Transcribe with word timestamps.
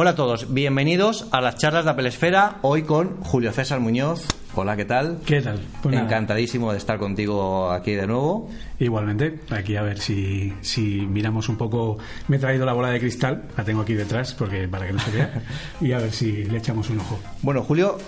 Hola 0.00 0.10
a 0.10 0.14
todos, 0.14 0.54
bienvenidos 0.54 1.26
a 1.32 1.40
las 1.40 1.56
charlas 1.56 1.84
de 1.84 1.90
Apple 1.90 2.08
Esfera, 2.08 2.58
hoy 2.62 2.84
con 2.84 3.20
Julio 3.20 3.50
César 3.50 3.80
Muñoz. 3.80 4.28
Hola, 4.54 4.76
¿qué 4.76 4.84
tal? 4.84 5.18
¿Qué 5.26 5.42
tal? 5.42 5.58
Pues 5.82 5.96
Encantadísimo 5.96 6.70
de 6.70 6.78
estar 6.78 7.00
contigo 7.00 7.68
aquí 7.72 7.94
de 7.94 8.06
nuevo. 8.06 8.48
Igualmente, 8.78 9.40
aquí 9.50 9.74
a 9.74 9.82
ver 9.82 9.98
si, 9.98 10.54
si 10.60 11.04
miramos 11.04 11.48
un 11.48 11.56
poco. 11.56 11.98
Me 12.28 12.36
he 12.36 12.38
traído 12.38 12.64
la 12.64 12.74
bola 12.74 12.90
de 12.90 13.00
cristal, 13.00 13.48
la 13.56 13.64
tengo 13.64 13.80
aquí 13.80 13.94
detrás 13.94 14.34
porque 14.34 14.68
para 14.68 14.86
que 14.86 14.92
no 14.92 15.00
se 15.00 15.10
vea, 15.10 15.42
y 15.80 15.90
a 15.90 15.98
ver 15.98 16.12
si 16.12 16.44
le 16.44 16.58
echamos 16.58 16.88
un 16.90 17.00
ojo. 17.00 17.18
Bueno, 17.42 17.64
Julio 17.64 17.98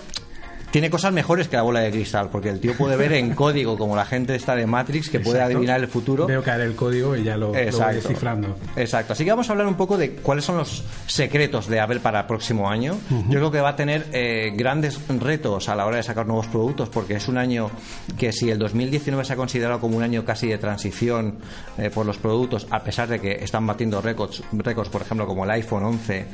tiene 0.71 0.89
cosas 0.89 1.13
mejores 1.13 1.47
que 1.47 1.57
la 1.57 1.61
bola 1.61 1.81
de 1.81 1.91
cristal, 1.91 2.29
porque 2.31 2.49
el 2.49 2.59
tío 2.59 2.75
puede 2.75 2.95
ver 2.95 3.13
en 3.13 3.31
código, 3.35 3.77
como 3.77 3.95
la 3.95 4.05
gente 4.05 4.35
está 4.35 4.55
de 4.55 4.65
Matrix, 4.65 5.09
que 5.09 5.19
puede 5.19 5.41
adivinar 5.41 5.81
el 5.81 5.87
futuro. 5.87 6.25
Veo 6.25 6.41
caer 6.41 6.61
el 6.61 6.75
código 6.75 7.15
y 7.15 7.23
ya 7.23 7.37
lo, 7.37 7.47
lo 7.47 7.53
voy 7.53 7.93
descifrando. 7.93 8.55
Exacto. 8.75 9.13
Así 9.13 9.25
que 9.25 9.31
vamos 9.31 9.49
a 9.49 9.51
hablar 9.51 9.67
un 9.67 9.75
poco 9.75 9.97
de 9.97 10.13
cuáles 10.13 10.45
son 10.45 10.57
los 10.57 10.83
secretos 11.07 11.67
de 11.67 11.79
Apple 11.79 11.99
para 11.99 12.21
el 12.21 12.25
próximo 12.25 12.69
año. 12.69 12.97
Yo 13.27 13.39
creo 13.39 13.51
que 13.51 13.59
va 13.59 13.69
a 13.69 13.75
tener 13.75 14.07
eh, 14.13 14.53
grandes 14.55 14.99
retos 15.19 15.67
a 15.69 15.75
la 15.75 15.85
hora 15.85 15.97
de 15.97 16.03
sacar 16.03 16.25
nuevos 16.25 16.47
productos, 16.47 16.89
porque 16.89 17.15
es 17.15 17.27
un 17.27 17.37
año 17.37 17.69
que 18.17 18.31
si 18.31 18.49
el 18.49 18.57
2019 18.57 19.25
se 19.25 19.33
ha 19.33 19.35
considerado 19.35 19.79
como 19.79 19.97
un 19.97 20.03
año 20.03 20.23
casi 20.23 20.47
de 20.47 20.57
transición 20.57 21.39
eh, 21.77 21.89
por 21.89 22.05
los 22.05 22.17
productos, 22.17 22.67
a 22.69 22.81
pesar 22.81 23.09
de 23.09 23.19
que 23.19 23.31
están 23.43 23.67
batiendo 23.67 24.01
récords, 24.01 24.41
récords 24.53 24.89
por 24.89 25.01
ejemplo, 25.01 25.27
como 25.27 25.43
el 25.43 25.51
iPhone 25.51 25.83
11, 25.83 26.25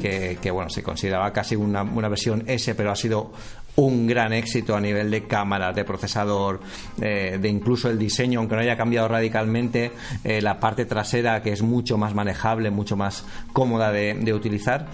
que, 0.00 0.38
que, 0.40 0.50
bueno, 0.50 0.70
se 0.70 0.82
consideraba 0.82 1.32
casi 1.32 1.56
una, 1.56 1.82
una 1.82 2.08
versión 2.08 2.44
S, 2.46 2.74
pero 2.74 2.92
ha 2.92 2.96
sido 2.96 3.32
un 3.80 4.06
gran 4.06 4.32
éxito 4.32 4.76
a 4.76 4.80
nivel 4.80 5.10
de 5.10 5.26
cámara, 5.26 5.72
de 5.72 5.84
procesador, 5.84 6.60
eh, 7.00 7.38
de 7.40 7.48
incluso 7.48 7.88
el 7.88 7.98
diseño, 7.98 8.40
aunque 8.40 8.54
no 8.54 8.60
haya 8.60 8.76
cambiado 8.76 9.08
radicalmente, 9.08 9.92
eh, 10.22 10.42
la 10.42 10.60
parte 10.60 10.84
trasera 10.84 11.42
que 11.42 11.52
es 11.52 11.62
mucho 11.62 11.96
más 11.96 12.14
manejable, 12.14 12.70
mucho 12.70 12.96
más 12.96 13.24
cómoda 13.52 13.90
de, 13.90 14.14
de 14.14 14.34
utilizar. 14.34 14.86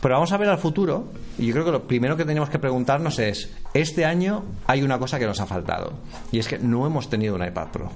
Pero 0.00 0.16
vamos 0.16 0.32
a 0.32 0.36
ver 0.36 0.48
al 0.48 0.58
futuro 0.58 1.06
y 1.38 1.46
yo 1.46 1.52
creo 1.54 1.64
que 1.64 1.70
lo 1.70 1.86
primero 1.86 2.16
que 2.16 2.24
tenemos 2.24 2.50
que 2.50 2.58
preguntarnos 2.58 3.18
es, 3.18 3.50
este 3.72 4.04
año 4.04 4.44
hay 4.66 4.82
una 4.82 4.98
cosa 4.98 5.18
que 5.18 5.26
nos 5.26 5.40
ha 5.40 5.46
faltado 5.46 5.94
y 6.30 6.38
es 6.38 6.48
que 6.48 6.58
no 6.58 6.86
hemos 6.86 7.08
tenido 7.08 7.36
un 7.36 7.44
iPad 7.44 7.68
Pro. 7.68 7.90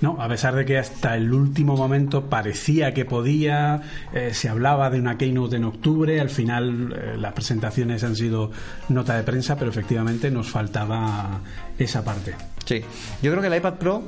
No, 0.00 0.20
a 0.20 0.28
pesar 0.28 0.54
de 0.54 0.64
que 0.64 0.78
hasta 0.78 1.16
el 1.16 1.32
último 1.32 1.76
momento 1.76 2.26
parecía 2.26 2.92
que 2.92 3.04
podía, 3.04 3.80
eh, 4.12 4.34
se 4.34 4.48
hablaba 4.48 4.90
de 4.90 5.00
una 5.00 5.16
keynote 5.16 5.56
en 5.56 5.64
octubre, 5.64 6.20
al 6.20 6.30
final 6.30 6.94
eh, 6.94 7.16
las 7.16 7.32
presentaciones 7.32 8.04
han 8.04 8.14
sido 8.14 8.50
nota 8.88 9.16
de 9.16 9.22
prensa, 9.22 9.56
pero 9.56 9.70
efectivamente 9.70 10.30
nos 10.30 10.50
faltaba 10.50 11.40
esa 11.78 12.04
parte. 12.04 12.34
Sí, 12.64 12.82
yo 13.22 13.30
creo 13.30 13.40
que 13.40 13.48
el 13.48 13.56
iPad 13.56 13.74
Pro 13.74 14.02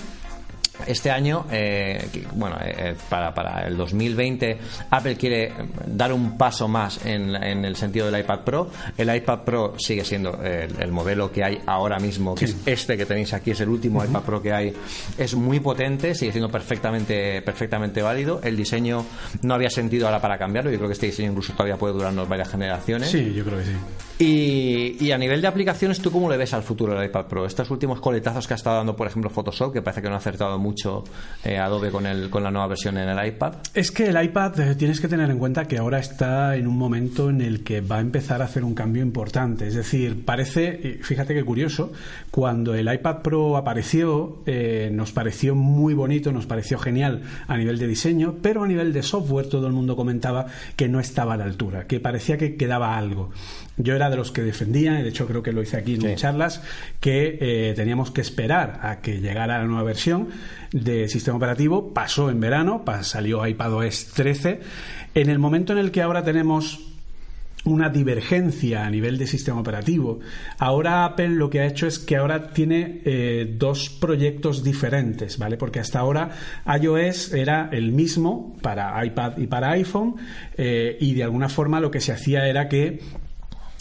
este 0.87 1.11
año, 1.11 1.47
eh, 1.51 2.09
bueno, 2.35 2.57
eh, 2.63 2.95
para, 3.09 3.35
para 3.35 3.67
el 3.67 3.77
2020, 3.77 4.59
Apple 4.91 5.17
quiere 5.17 5.53
dar 5.87 6.13
un 6.13 6.37
paso 6.39 6.69
más 6.69 7.05
en, 7.05 7.35
en 7.35 7.65
el 7.65 7.77
sentido 7.77 8.11
del 8.11 8.21
iPad 8.21 8.41
Pro. 8.41 8.71
El 8.97 9.15
iPad 9.15 9.41
Pro 9.41 9.75
sigue 9.79 10.05
siendo 10.05 10.41
el, 10.43 10.81
el 10.81 10.93
modelo 10.93 11.31
que 11.33 11.45
hay 11.45 11.59
ahora 11.67 11.99
mismo, 11.99 12.35
que 12.35 12.47
Sí. 12.47 12.57
es 12.67 12.79
este 12.81 12.97
que 12.97 13.05
tenéis 13.07 13.33
aquí, 13.35 13.51
es 13.51 13.61
el 13.61 13.69
último 13.69 14.05
iPad 14.05 14.23
Pro 14.23 14.41
que 14.43 14.53
hay. 14.53 14.73
Es 15.19 15.35
muy 15.35 15.61
potente, 15.61 16.15
sigue 16.15 16.33
siendo 16.33 16.49
perfectamente, 16.51 17.43
perfectamente 17.43 18.01
válido. 18.03 18.41
El 18.43 18.57
diseño 18.57 19.05
no 19.43 19.55
había 19.55 19.71
sentido 19.71 20.07
ahora 20.07 20.21
para 20.21 20.39
cambiarlo. 20.39 20.71
Yo 20.71 20.79
creo 20.79 20.89
que 20.89 20.95
este 20.95 21.07
diseño 21.07 21.31
incluso 21.31 21.53
todavía 21.53 21.77
puede 21.77 21.95
durarnos 21.95 22.29
varias 22.29 22.49
generaciones. 22.51 23.11
Sí, 23.11 23.35
yo 23.35 23.45
creo 23.45 23.59
que 23.59 23.65
sí. 23.65 23.73
Y, 24.21 25.13
a 25.13 25.19
nivel 25.19 25.41
de 25.41 25.47
aplicaciones, 25.47 26.01
¿tú 26.01 26.11
cómo 26.11 26.29
le 26.29 26.37
ves 26.37 26.53
al 26.53 26.65
futuro 26.65 26.93
del 26.93 27.09
iPad 27.09 27.27
Pro? 27.27 27.47
Estos 27.47 27.71
últimos 27.71 28.01
coletazos 28.01 28.49
que 28.49 28.55
ha 28.55 28.57
estado 28.57 28.79
dando, 28.79 28.97
por 28.97 29.07
ejemplo, 29.07 29.31
Photoshop, 29.31 29.73
que 29.73 29.81
parece 29.81 30.03
que 30.03 30.09
no 30.09 30.15
ha 30.15 30.19
acertado 30.19 30.59
mucho 30.59 31.05
eh, 31.45 31.57
Adobe 31.57 31.93
con, 31.93 32.05
el, 32.05 32.29
con 32.29 32.43
la 32.43 32.51
nueva 32.51 32.67
versión 32.67 32.99
en 32.99 33.09
el 33.09 33.27
iPad. 33.29 33.55
Es 33.75 33.93
que 33.93 34.07
el 34.07 34.21
iPad 34.21 34.59
eh, 34.59 34.75
tienes 34.75 35.01
que 35.01 35.07
tener 35.07 35.31
en 35.31 35.39
cuenta 35.39 35.67
que 35.67 35.79
ahora 35.79 36.01
está 36.01 36.57
en 36.57 36.67
un 36.67 36.77
momento 36.77 37.31
en 37.31 37.41
el 37.41 37.63
que 37.63 37.81
va 37.81 37.99
a 37.99 38.01
empezar 38.01 38.43
a 38.43 38.47
hacer 38.47 38.65
un 38.65 38.75
cambio 38.75 39.03
importante. 39.03 39.69
Es 39.69 39.75
decir, 39.75 40.25
parece, 40.25 40.99
y 40.99 41.03
fíjate 41.05 41.33
qué 41.33 41.45
curioso, 41.45 41.93
cuando 42.33 42.75
el 42.75 42.93
iPad 42.93 43.23
Pro 43.23 43.57
apareció, 43.57 44.39
eh, 44.47 44.91
nos 44.93 45.13
pareció 45.13 45.55
muy 45.55 45.95
bonito, 45.95 46.33
nos 46.33 46.47
pareció 46.47 46.79
genial 46.79 47.23
a 47.47 47.57
nivel 47.57 47.79
de 47.79 47.87
diseño, 47.87 48.35
pero 48.43 48.65
a 48.65 48.67
nivel 48.67 48.93
de 48.93 49.05
software 49.05 49.49
todo 49.49 49.69
el 49.69 49.73
mundo 49.73 49.95
comentaba 49.95 50.47
que 50.75 50.89
no 50.89 50.99
estaba 50.99 51.35
a 51.35 51.37
la 51.37 51.45
altura, 51.45 51.87
que 51.87 52.01
parecía 52.01 52.37
que 52.37 52.57
quedaba 52.57 52.99
algo. 52.99 53.31
Yo 53.77 53.95
era 53.95 54.08
de 54.11 54.17
los 54.17 54.31
que 54.33 54.43
defendía, 54.43 54.99
y 54.99 55.03
de 55.03 55.09
hecho 55.11 55.27
creo 55.27 55.43
que 55.43 55.53
lo 55.53 55.63
hice 55.63 55.77
aquí 55.77 55.95
en 55.95 56.03
Sí. 56.03 56.15
charlas, 56.17 56.63
que 57.01 57.39
eh, 57.41 57.75
teníamos 57.75 58.11
que 58.11 58.21
esperar 58.21 58.81
a 58.83 59.01
que 59.01 59.21
llegara 59.21 59.59
la 59.59 59.65
nueva 59.65 59.83
versión 59.83 60.29
de 60.73 61.09
sistema 61.09 61.37
operativo. 61.37 61.93
Pasó 61.93 62.31
en 62.31 62.41
verano, 62.41 62.85
salió 63.03 63.47
iPadOS 63.47 64.07
13. 64.15 64.61
En 65.15 65.31
el 65.31 65.39
momento 65.39 65.73
en 65.73 65.79
el 65.79 65.91
que 65.91 66.03
ahora 66.03 66.23
tenemos 66.25 66.85
una 67.65 67.89
divergencia 67.89 68.87
a 68.87 68.91
nivel 68.91 69.19
de 69.19 69.27
sistema 69.27 69.61
operativo. 69.61 70.21
Ahora 70.59 71.05
Apple 71.05 71.31
lo 71.31 71.51
que 71.51 71.61
ha 71.61 71.67
hecho 71.67 71.87
es 71.87 71.99
que 71.99 72.17
ahora 72.17 72.51
tiene 72.53 73.03
eh, 73.05 73.53
dos 73.59 73.91
proyectos 73.91 74.63
diferentes, 74.63 75.39
¿vale? 75.39 75.57
Porque 75.57 75.81
hasta 75.81 75.99
ahora 75.99 76.31
iOS 76.81 77.35
era 77.35 77.69
el 77.73 77.93
mismo 77.93 78.57
para 78.63 79.05
iPad 79.05 79.39
y 79.39 79.49
para 79.49 79.71
iPhone 79.73 80.15
eh, 80.57 80.97
y 81.01 81.15
de 81.15 81.25
alguna 81.25 81.49
forma 81.49 81.81
lo 81.81 81.91
que 81.91 82.01
se 82.01 82.13
hacía 82.13 82.47
era 82.49 82.69
que 82.69 83.01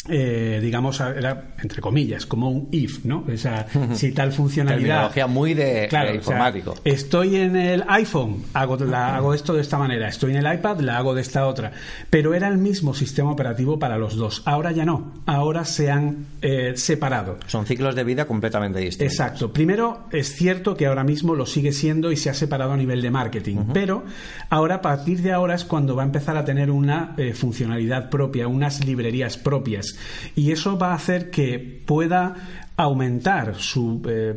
eh, 0.10 0.60
digamos, 0.62 1.00
era 1.00 1.56
entre 1.62 1.82
comillas, 1.82 2.26
como 2.26 2.50
un 2.50 2.70
if, 2.72 3.04
¿no? 3.06 3.26
O 3.32 3.38
sea, 3.38 3.68
si 3.94 4.12
tal 4.12 4.32
funcionalidad. 4.32 5.12
Terminología 5.12 5.28
muy 5.28 5.54
de, 5.54 5.88
Claro, 5.90 6.12
de 6.12 6.20
o 6.20 6.22
sea, 6.22 6.34
informático. 6.34 6.76
estoy 6.84 7.36
en 7.36 7.56
el 7.56 7.84
iPhone, 7.88 8.44
hago, 8.54 8.78
la, 8.78 9.16
hago 9.16 9.34
esto 9.34 9.54
de 9.54 9.62
esta 9.62 9.78
manera. 9.78 10.08
Estoy 10.08 10.36
en 10.36 10.46
el 10.46 10.54
iPad, 10.54 10.80
la 10.80 10.98
hago 10.98 11.14
de 11.14 11.22
esta 11.22 11.48
otra. 11.48 11.72
Pero 12.10 12.34
era 12.34 12.48
el 12.48 12.58
mismo 12.58 12.94
sistema 12.94 13.32
operativo 13.32 13.80
para 13.80 13.98
los 13.98 14.16
dos. 14.16 14.44
Ahora 14.46 14.72
ya 14.72 14.86
no. 14.86 15.14
Ahora 15.26 15.66
se 15.66 15.90
han 15.92 16.28
eh, 16.42 16.74
separado. 16.76 17.38
Son 17.48 17.66
ciclos 17.66 17.96
de 17.96 18.04
vida 18.04 18.26
completamente 18.26 18.80
distintos. 18.80 19.14
Exacto. 19.14 19.52
Primero, 19.52 20.08
es 20.12 20.36
cierto 20.36 20.76
que 20.76 20.86
ahora 20.86 21.04
mismo 21.04 21.36
lo 21.36 21.46
sigue 21.46 21.72
siendo 21.72 22.12
y 22.12 22.18
se 22.18 22.30
ha 22.30 22.34
separado 22.34 22.74
a 22.74 22.78
nivel 22.78 23.02
de 23.02 23.12
marketing, 23.12 23.58
pero 23.74 24.04
ahora, 24.50 24.76
a 24.76 24.82
partir 24.82 25.22
de 25.22 25.32
ahora, 25.32 25.56
es 25.56 25.66
cuando 25.66 25.96
va 25.96 26.04
a 26.04 26.06
empezar 26.06 26.38
a 26.38 26.46
tener 26.46 26.72
una 26.72 27.14
eh, 27.18 27.34
funcionalidad 27.34 28.10
propia, 28.10 28.48
unas 28.48 28.86
librerías 28.86 29.38
propias. 29.38 29.97
Y 30.36 30.52
eso 30.52 30.78
va 30.78 30.92
a 30.92 30.96
hacer 30.96 31.30
que 31.30 31.60
pueda 31.60 32.36
aumentar 32.80 33.56
su, 33.56 34.04
eh, 34.08 34.36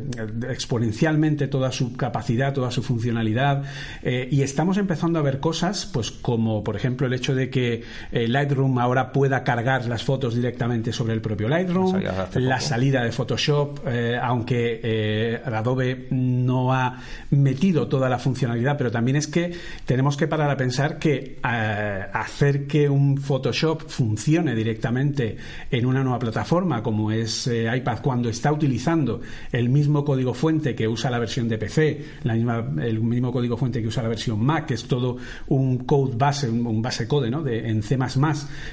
exponencialmente 0.49 1.47
toda 1.47 1.71
su 1.71 1.93
capacidad, 1.93 2.51
toda 2.51 2.71
su 2.71 2.81
funcionalidad 2.81 3.63
eh, 4.01 4.27
y 4.31 4.41
estamos 4.41 4.77
empezando 4.77 5.19
a 5.19 5.21
ver 5.21 5.39
cosas 5.39 5.85
pues 5.85 6.09
como 6.09 6.63
por 6.63 6.75
ejemplo 6.75 7.05
el 7.05 7.13
hecho 7.13 7.35
de 7.35 7.51
que 7.51 7.83
eh, 8.11 8.27
Lightroom 8.27 8.79
ahora 8.79 9.11
pueda 9.11 9.43
cargar 9.43 9.85
las 9.85 10.03
fotos 10.03 10.33
directamente 10.33 10.91
sobre 10.91 11.13
el 11.13 11.21
propio 11.21 11.47
Lightroom, 11.49 12.01
la 12.33 12.59
salida 12.59 13.03
de 13.03 13.11
Photoshop, 13.11 13.81
eh, 13.85 14.17
aunque 14.19 15.39
Adobe 15.45 16.07
no 16.09 16.73
ha 16.73 16.99
metido 17.29 17.87
toda 17.87 18.09
la 18.09 18.17
funcionalidad, 18.17 18.75
pero 18.75 18.89
también 18.89 19.17
es 19.17 19.27
que 19.27 19.53
tenemos 19.85 20.17
que 20.17 20.27
parar 20.27 20.49
a 20.49 20.57
pensar 20.57 20.97
que 20.97 21.37
hacer 21.43 22.65
que 22.65 22.89
un 22.89 23.19
Photoshop 23.19 23.87
funcione 23.87 24.55
directamente 24.55 25.37
en 25.69 25.85
una 25.85 26.01
nueva 26.01 26.17
plataforma 26.17 26.81
como 26.81 27.11
es 27.11 27.45
iPad 27.47 27.99
cuando 28.01 28.30
está 28.31 28.51
utilizando 28.51 29.21
el 29.51 29.69
mismo 29.69 30.03
código 30.03 30.33
fuente 30.33 30.75
que 30.75 30.87
usa 30.87 31.09
la 31.11 31.19
versión 31.19 31.47
de 31.47 31.57
PC, 31.57 32.05
el 32.23 33.01
mismo 33.01 33.31
código 33.31 33.57
fuente 33.57 33.81
que 33.81 33.87
usa 33.87 34.03
la 34.03 34.09
versión 34.09 34.43
Mac, 34.43 34.67
que 34.67 34.73
es 34.73 34.85
todo 34.85 35.17
un 35.47 35.79
code 35.79 36.15
base, 36.15 36.49
un, 36.49 36.65
un 36.65 36.81
base 36.81 37.07
code 37.07 37.29
¿no? 37.29 37.43
de, 37.43 37.69
en 37.69 37.83
C++, 37.83 37.97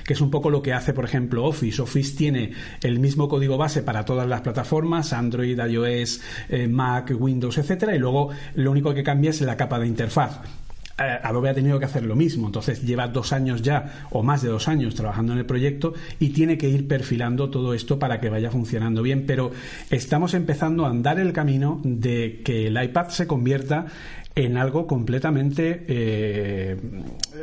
que 0.05 0.13
es 0.13 0.21
un 0.21 0.31
poco 0.31 0.51
lo 0.51 0.63
que 0.63 0.73
hace, 0.73 0.93
por 0.93 1.05
ejemplo, 1.05 1.45
Office. 1.45 1.81
Office 1.83 2.17
tiene 2.17 2.53
el 2.83 2.99
mismo 2.99 3.29
código 3.29 3.57
base 3.57 3.83
para 3.83 4.05
todas 4.05 4.29
las 4.29 4.41
plataformas, 4.41 5.13
Android, 5.13 5.59
iOS, 5.59 6.21
eh, 6.49 6.69
Mac, 6.69 7.13
Windows, 7.19 7.59
etcétera, 7.59 7.95
y 7.95 7.99
luego 7.99 8.31
lo 8.55 8.71
único 8.71 8.95
que 8.95 9.03
cambia 9.03 9.31
es 9.31 9.41
la 9.41 9.57
capa 9.57 9.79
de 9.79 9.87
interfaz. 9.87 10.41
Eh, 11.01 11.19
Adobe 11.23 11.51
ha 11.51 11.55
tenido 11.55 11.79
que 11.79 11.85
hacer 11.85 12.05
lo 12.05 12.17
mismo, 12.17 12.47
entonces 12.47 12.83
lleva 12.83 13.07
dos 13.07 13.33
años 13.33 13.63
ya 13.63 14.07
o 14.11 14.25
más 14.25 14.43
de 14.43 14.49
dos 14.49 14.67
años 14.67 14.97
trabajando 14.97 15.33
en 15.33 15.39
el 15.39 15.47
proyecto 15.47 15.95
y 16.19 16.31
tiene 16.31 16.59
que 16.59 16.69
ir 16.69 16.89
perfilando 16.89 17.51
todo 17.51 17.73
esto 17.73 18.01
para 18.01 18.21
que 18.21 18.29
vaya 18.29 18.51
funcionando 18.51 19.01
bien, 19.03 19.25
pero 19.25 19.53
estamos 19.91 20.35
empezando 20.35 20.87
a 20.87 20.91
andar 20.91 21.21
el 21.21 21.33
camino 21.33 21.81
de 21.85 22.41
que 22.45 22.67
el 22.67 22.83
iPad 22.83 23.11
se 23.11 23.29
convierta 23.29 23.87
en 24.45 24.57
algo 24.57 24.87
completamente 24.87 25.85
eh, 25.89 26.77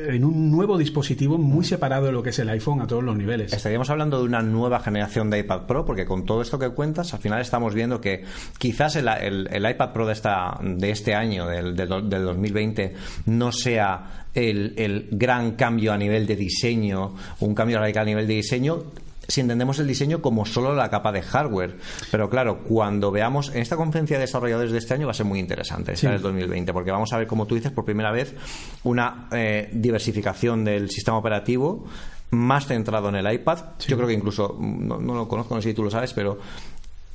en 0.08 0.24
un 0.24 0.50
nuevo 0.50 0.78
dispositivo 0.78 1.38
muy 1.38 1.66
separado 1.66 2.06
de 2.06 2.14
lo 2.14 2.24
que 2.24 2.30
es 2.30 2.40
el 2.40 2.48
iPhone 2.50 2.80
a 2.82 2.88
todos 2.88 3.04
los 3.04 3.18
niveles. 3.18 3.52
Estaríamos 3.52 3.90
hablando 3.90 4.20
de 4.20 4.24
una 4.24 4.42
nueva 4.42 4.80
generación 4.80 5.30
de 5.30 5.40
iPad 5.40 5.66
Pro, 5.68 5.84
porque 5.84 6.06
con 6.06 6.26
todo 6.26 6.42
esto 6.42 6.58
que 6.58 6.70
cuentas, 6.70 7.14
al 7.14 7.20
final 7.20 7.42
estamos 7.42 7.74
viendo 7.74 8.00
que 8.00 8.24
quizás 8.58 8.96
el, 8.96 9.10
el- 9.10 9.50
el 9.52 9.70
iPad 9.70 9.92
Pro 9.92 10.08
de, 10.08 10.14
esta, 10.14 10.58
de 10.64 10.90
este 10.92 11.14
año, 11.14 11.48
del, 11.48 11.76
del, 11.76 12.10
del 12.10 12.24
2020, 12.24 12.94
no 13.26 13.52
sea 13.52 14.28
el, 14.34 14.74
el 14.78 15.10
gran 15.12 15.52
cambio 15.58 15.92
a 15.92 15.98
nivel 15.98 16.26
de 16.26 16.38
diseño, 16.38 17.14
un 17.42 17.54
cambio 17.54 17.78
radical 17.80 18.04
a 18.04 18.06
nivel 18.06 18.26
de 18.28 18.36
diseño, 18.36 18.84
si 19.28 19.42
entendemos 19.42 19.80
el 19.80 19.88
diseño 19.88 20.22
como 20.22 20.46
solo 20.46 20.74
la 20.76 20.90
capa 20.90 21.12
de 21.12 21.22
hardware. 21.22 21.78
Pero 22.12 22.30
claro, 22.30 22.60
cuando 22.64 23.12
veamos 23.12 23.50
en 23.54 23.62
esta 23.62 23.76
conferencia 23.78 24.18
de 24.18 24.22
desarrolladores 24.22 24.72
de 24.72 24.78
este 24.78 24.94
año 24.94 25.08
va 25.08 25.12
a 25.12 25.16
ser 25.16 25.26
muy 25.26 25.40
interesante, 25.40 25.94
esta 25.94 26.08
Sí. 26.08 26.14
del 26.14 26.22
2020, 26.22 26.74
porque 26.74 26.92
vamos 26.92 27.12
a 27.14 27.18
ver, 27.18 27.28
como 27.28 27.46
tú 27.48 27.56
dices, 27.56 27.72
por 27.72 27.86
primera 27.86 28.12
vez 28.12 28.36
una 28.84 29.28
eh, 29.32 29.70
diversificación 29.74 30.64
del 30.66 30.90
sistema 30.90 31.18
operativo 31.18 31.86
más 32.32 32.66
centrado 32.68 33.10
en 33.10 33.16
el 33.16 33.32
iPad. 33.32 33.60
Yo 33.88 33.96
creo 33.96 34.08
que 34.08 34.14
incluso, 34.14 34.58
no, 34.60 35.00
no, 35.00 35.14
lo 35.16 35.28
conozco, 35.28 35.56
no 35.56 35.62
sé 35.62 35.70
si 35.70 35.74
tú 35.76 35.84
lo 35.84 35.92
sabes, 35.92 36.12
pero 36.14 36.38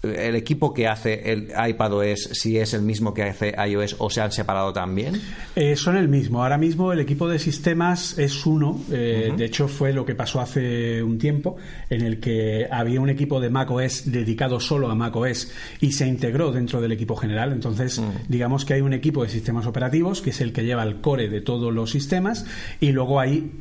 el 0.03 0.35
equipo 0.35 0.73
que 0.73 0.89
hace 0.89 1.33
el 1.33 1.49
iPad 1.69 1.93
OS, 1.93 2.31
si 2.33 2.59
es 2.59 2.75
el 2.75 2.83
mismo 2.83 3.13
que 3.13 3.25
hace 3.25 3.55
iOS 3.69 3.97
o 3.99 4.09
se 4.11 4.21
han 4.21 4.33
separado 4.33 4.73
también? 4.73 5.21
Eh, 5.55 5.77
son 5.77 5.97
el 5.97 6.09
mismo. 6.09 6.43
Ahora 6.43 6.59
mismo 6.59 6.93
el 6.93 7.01
equipo 7.01 7.29
de 7.29 7.39
sistemas 7.39 8.19
es 8.19 8.47
uno. 8.47 8.81
Eh, 8.91 9.33
de 9.37 9.45
hecho, 9.45 9.69
fue 9.69 9.93
lo 9.93 10.05
que 10.05 10.15
pasó 10.15 10.41
hace 10.41 11.03
un 11.03 11.19
tiempo, 11.19 11.57
en 11.89 12.03
el 12.03 12.21
que 12.21 12.67
había 12.71 13.01
un 13.01 13.11
equipo 13.11 13.41
de 13.41 13.51
macOS 13.51 14.11
dedicado 14.11 14.61
solo 14.61 14.91
a 14.91 14.95
macOS 14.95 15.51
y 15.81 15.93
se 15.93 16.07
integró 16.07 16.53
dentro 16.53 16.81
del 16.81 16.93
equipo 16.93 17.17
general. 17.17 17.53
Entonces, 17.53 17.99
mm. 17.99 18.29
digamos 18.29 18.65
que 18.65 18.75
hay 18.75 18.81
un 18.81 18.93
equipo 18.93 19.23
de 19.23 19.29
sistemas 19.29 19.67
operativos 19.67 20.23
que 20.23 20.31
es 20.31 20.41
el 20.41 20.53
que 20.53 20.65
lleva 20.65 20.83
el 20.83 21.01
core 21.01 21.29
de 21.29 21.41
todos 21.41 21.73
los 21.73 21.91
sistemas 21.91 22.47
y 22.81 22.93
luego 22.93 23.21
hay 23.21 23.53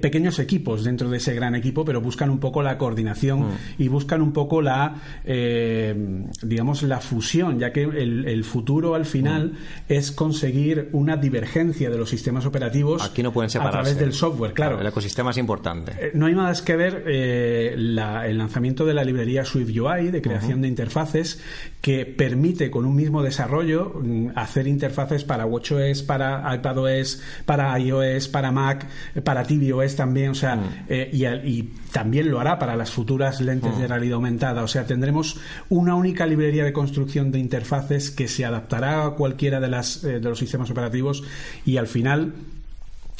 pequeños 0.00 0.38
equipos 0.38 0.84
dentro 0.84 1.10
de 1.10 1.18
ese 1.18 1.34
gran 1.34 1.54
equipo, 1.54 1.84
pero 1.84 2.00
buscan 2.00 2.30
un 2.30 2.38
poco 2.38 2.62
la 2.62 2.78
coordinación 2.78 3.40
mm. 3.40 3.52
y 3.78 3.88
buscan 3.88 4.22
un 4.22 4.32
poco 4.32 4.62
la, 4.62 4.96
eh, 5.24 6.24
digamos, 6.42 6.82
la 6.84 7.00
fusión, 7.00 7.58
ya 7.58 7.72
que 7.72 7.82
el, 7.82 8.44
futuro 8.44 8.94
al 8.94 9.04
final 9.04 9.52
mm. 9.52 9.92
es 9.92 10.10
conseguir 10.10 10.88
una 10.92 11.16
divergencia 11.16 11.90
de 11.90 11.98
los 11.98 12.08
sistemas 12.08 12.46
operativos 12.46 13.02
Aquí 13.02 13.22
no 13.22 13.32
pueden 13.32 13.50
a 13.60 13.70
través 13.70 13.98
del 13.98 14.12
software, 14.12 14.52
claro. 14.52 14.80
El 14.80 14.86
ecosistema 14.86 15.32
es 15.32 15.38
importante. 15.38 15.92
Eh, 15.98 16.10
no 16.14 16.26
hay 16.26 16.34
más 16.34 16.62
que 16.62 16.76
ver 16.76 17.04
el 17.06 17.94
lanzamiento 17.94 18.86
de 18.86 18.94
la 18.94 19.04
librería 19.04 19.44
Swift 19.44 19.76
UI 19.76 20.10
de 20.10 20.22
creación 20.22 20.62
de 20.62 20.68
interfaces 20.68 21.40
que 21.82 22.06
permite 22.06 22.70
con 22.70 22.86
un 22.86 22.96
mismo 22.96 23.22
desarrollo 23.22 24.00
mm, 24.02 24.28
hacer 24.34 24.66
interfaces 24.66 25.24
para 25.24 25.44
WatchOS, 25.44 26.02
para 26.02 26.54
iPadOS, 26.54 27.20
para 27.44 27.78
iOS, 27.78 28.28
para 28.28 28.50
Mac, 28.50 28.86
para 29.24 29.44
ti 29.44 29.57
es 29.82 29.96
también, 29.96 30.30
o 30.30 30.34
sea, 30.34 30.56
mm. 30.56 30.86
eh, 30.88 31.40
y, 31.44 31.62
también 31.92 32.30
lo 32.30 32.38
hará 32.38 32.58
para 32.58 32.76
las 32.76 32.90
futuras 32.90 33.40
lentes 33.40 33.76
de 33.78 33.84
mm. 33.84 33.88
realidad 33.88 34.14
aumentada. 34.14 34.62
O 34.62 34.68
sea, 34.68 34.86
tendremos 34.86 35.38
una 35.68 35.94
única 35.94 36.26
librería 36.26 36.64
de 36.64 36.72
construcción 36.72 37.32
de 37.32 37.38
interfaces 37.38 38.10
que 38.10 38.28
se 38.28 38.44
adaptará 38.44 39.06
a 39.06 39.10
cualquiera 39.10 39.58
de, 39.58 39.68
las, 39.68 40.04
eh, 40.04 40.20
de 40.20 40.28
los 40.28 40.38
sistemas 40.38 40.70
operativos 40.70 41.22
y 41.64 41.78
al 41.78 41.86
final 41.86 42.34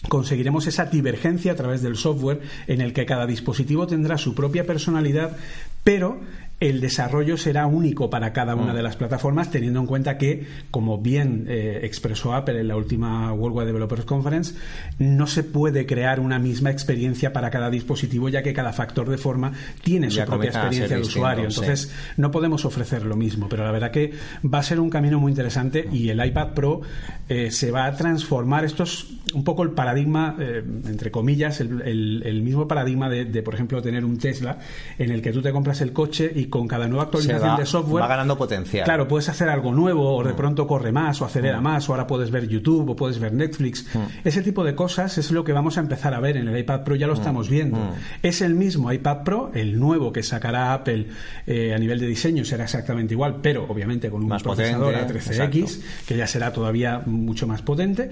conseguiremos 0.08 0.66
esa 0.66 0.84
divergencia 0.84 1.52
a 1.52 1.56
través 1.56 1.82
del 1.82 1.96
software 1.96 2.40
en 2.66 2.80
el 2.80 2.92
que 2.92 3.06
cada 3.06 3.26
dispositivo 3.26 3.86
tendrá 3.86 4.16
su 4.18 4.34
propia 4.34 4.64
personalidad, 4.64 5.36
pero 5.82 6.20
el 6.60 6.80
desarrollo 6.80 7.36
será 7.36 7.66
único 7.66 8.10
para 8.10 8.32
cada 8.32 8.56
una 8.56 8.72
mm. 8.72 8.76
de 8.76 8.82
las 8.82 8.96
plataformas, 8.96 9.50
teniendo 9.50 9.78
en 9.78 9.86
cuenta 9.86 10.18
que, 10.18 10.44
como 10.72 10.98
bien 10.98 11.46
eh, 11.48 11.80
expresó 11.84 12.34
Apple 12.34 12.60
en 12.60 12.68
la 12.68 12.76
última 12.76 13.32
World 13.32 13.58
Wide 13.58 13.66
Developers 13.66 14.04
Conference, 14.04 14.54
no 14.98 15.28
se 15.28 15.44
puede 15.44 15.86
crear 15.86 16.18
una 16.18 16.40
misma 16.40 16.70
experiencia 16.70 17.32
para 17.32 17.50
cada 17.50 17.70
dispositivo, 17.70 18.28
ya 18.28 18.42
que 18.42 18.52
cada 18.52 18.72
factor 18.72 19.08
de 19.08 19.18
forma 19.18 19.52
tiene 19.82 20.10
su 20.10 20.24
propia 20.24 20.50
experiencia 20.50 20.96
de 20.96 21.02
usuario. 21.02 21.44
Entonces, 21.44 21.92
no 22.16 22.32
podemos 22.32 22.64
ofrecer 22.64 23.04
lo 23.04 23.14
mismo, 23.14 23.48
pero 23.48 23.64
la 23.64 23.70
verdad 23.70 23.92
que 23.92 24.12
va 24.44 24.58
a 24.58 24.62
ser 24.64 24.80
un 24.80 24.90
camino 24.90 25.20
muy 25.20 25.30
interesante 25.30 25.88
y 25.92 26.08
el 26.08 26.24
iPad 26.24 26.54
Pro 26.54 26.80
eh, 27.28 27.52
se 27.52 27.70
va 27.70 27.86
a 27.86 27.94
transformar. 27.94 28.64
Esto 28.64 28.82
es 28.82 29.06
un 29.32 29.44
poco 29.44 29.62
el 29.62 29.70
paradigma, 29.70 30.36
eh, 30.40 30.64
entre 30.86 31.12
comillas, 31.12 31.60
el, 31.60 32.42
mismo 32.42 32.66
paradigma 32.66 33.08
de, 33.08 33.26
de, 33.26 33.42
por 33.42 33.54
ejemplo, 33.54 33.80
tener 33.80 34.04
un 34.04 34.18
Tesla 34.18 34.58
en 34.98 35.10
el 35.10 35.22
que 35.22 35.32
tú 35.32 35.40
te 35.40 35.52
compras 35.52 35.80
el 35.82 35.92
coche 35.92 36.32
y 36.34 36.47
con 36.48 36.68
cada 36.68 36.88
nueva 36.88 37.04
actualización 37.04 37.56
de 37.56 37.66
software. 37.66 38.02
Va 38.02 38.08
ganando 38.08 38.36
potencial. 38.36 38.84
Claro, 38.84 39.08
puedes 39.08 39.28
hacer 39.28 39.48
algo 39.48 39.72
nuevo, 39.72 40.16
o 40.16 40.24
de 40.24 40.32
mm. 40.32 40.36
pronto 40.36 40.66
corre 40.66 40.92
más, 40.92 41.20
o 41.20 41.24
acelera 41.24 41.60
mm. 41.60 41.64
más, 41.64 41.88
o 41.88 41.92
ahora 41.92 42.06
puedes 42.06 42.30
ver 42.30 42.48
YouTube, 42.48 42.90
o 42.90 42.96
puedes 42.96 43.18
ver 43.18 43.32
Netflix. 43.32 43.86
Mm. 43.94 43.98
Ese 44.24 44.42
tipo 44.42 44.64
de 44.64 44.74
cosas 44.74 45.18
es 45.18 45.30
lo 45.30 45.44
que 45.44 45.52
vamos 45.52 45.76
a 45.78 45.80
empezar 45.80 46.14
a 46.14 46.20
ver 46.20 46.36
en 46.36 46.48
el 46.48 46.58
iPad 46.58 46.84
Pro, 46.84 46.94
ya 46.94 47.06
lo 47.06 47.14
estamos 47.14 47.48
viendo. 47.48 47.78
Es 48.22 48.40
el 48.40 48.54
mismo 48.54 48.92
iPad 48.92 49.22
Pro, 49.24 49.50
el 49.54 49.78
nuevo 49.78 50.12
que 50.12 50.22
sacará 50.22 50.72
Apple 50.72 51.06
eh, 51.46 51.74
a 51.74 51.78
nivel 51.78 51.98
de 51.98 52.06
diseño 52.06 52.44
será 52.44 52.64
exactamente 52.64 53.14
igual, 53.14 53.36
pero 53.42 53.66
obviamente 53.68 54.10
con 54.10 54.22
un 54.22 54.28
más 54.28 54.42
procesador 54.42 54.94
A13X, 54.94 55.80
que 56.06 56.16
ya 56.16 56.26
será 56.26 56.52
todavía 56.52 57.02
mucho 57.06 57.46
más 57.46 57.62
potente. 57.62 58.10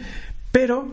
Pero 0.51 0.89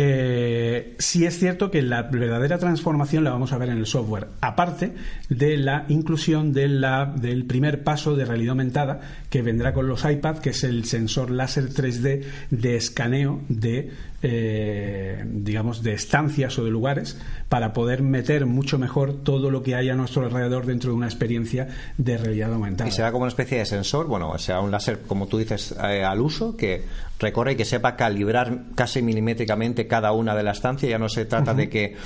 eh, 0.00 0.94
sí 1.00 1.26
es 1.26 1.40
cierto 1.40 1.72
que 1.72 1.82
la 1.82 2.04
verdadera 2.04 2.56
transformación 2.56 3.24
la 3.24 3.30
vamos 3.30 3.52
a 3.52 3.58
ver 3.58 3.70
en 3.70 3.78
el 3.78 3.86
software, 3.86 4.28
aparte 4.40 4.92
de 5.28 5.56
la 5.56 5.86
inclusión 5.88 6.52
del 6.52 7.44
primer 7.48 7.82
paso 7.82 8.14
de 8.14 8.24
realidad 8.24 8.50
aumentada 8.50 9.00
que 9.28 9.42
vendrá 9.42 9.72
con 9.72 9.88
los 9.88 10.04
iPad, 10.04 10.38
que 10.38 10.50
es 10.50 10.62
el 10.62 10.84
sensor 10.84 11.32
láser 11.32 11.70
3D 11.70 12.22
de 12.50 12.76
escaneo 12.76 13.40
de 13.48 13.90
eh, 14.22 15.24
digamos, 15.26 15.82
de 15.82 15.92
estancias 15.92 16.58
o 16.58 16.64
de 16.64 16.70
lugares 16.70 17.16
para 17.48 17.72
poder 17.72 18.02
meter 18.02 18.46
mucho 18.46 18.78
mejor 18.78 19.22
todo 19.22 19.50
lo 19.50 19.62
que 19.62 19.76
hay 19.76 19.90
a 19.90 19.94
nuestro 19.94 20.24
alrededor 20.24 20.66
dentro 20.66 20.90
de 20.90 20.96
una 20.96 21.06
experiencia 21.06 21.68
de 21.96 22.18
realidad 22.18 22.52
aumentada. 22.52 22.88
Y 22.88 22.92
será 22.92 23.12
como 23.12 23.22
una 23.22 23.28
especie 23.28 23.58
de 23.58 23.66
sensor, 23.66 24.06
bueno, 24.06 24.36
sea 24.38 24.60
un 24.60 24.70
láser, 24.70 25.02
como 25.06 25.28
tú 25.28 25.38
dices, 25.38 25.74
eh, 25.84 26.02
al 26.02 26.20
uso, 26.20 26.56
que 26.56 26.82
recorre 27.20 27.52
y 27.52 27.56
que 27.56 27.64
sepa 27.64 27.94
calibrar 27.96 28.64
casi 28.74 29.02
milimétricamente 29.02 29.86
cada 29.86 30.12
una 30.12 30.34
de 30.34 30.42
las 30.42 30.58
estancias. 30.58 30.90
Ya 30.90 30.98
no 30.98 31.08
se 31.08 31.24
trata 31.24 31.54
de 31.54 31.68
que 31.68 31.96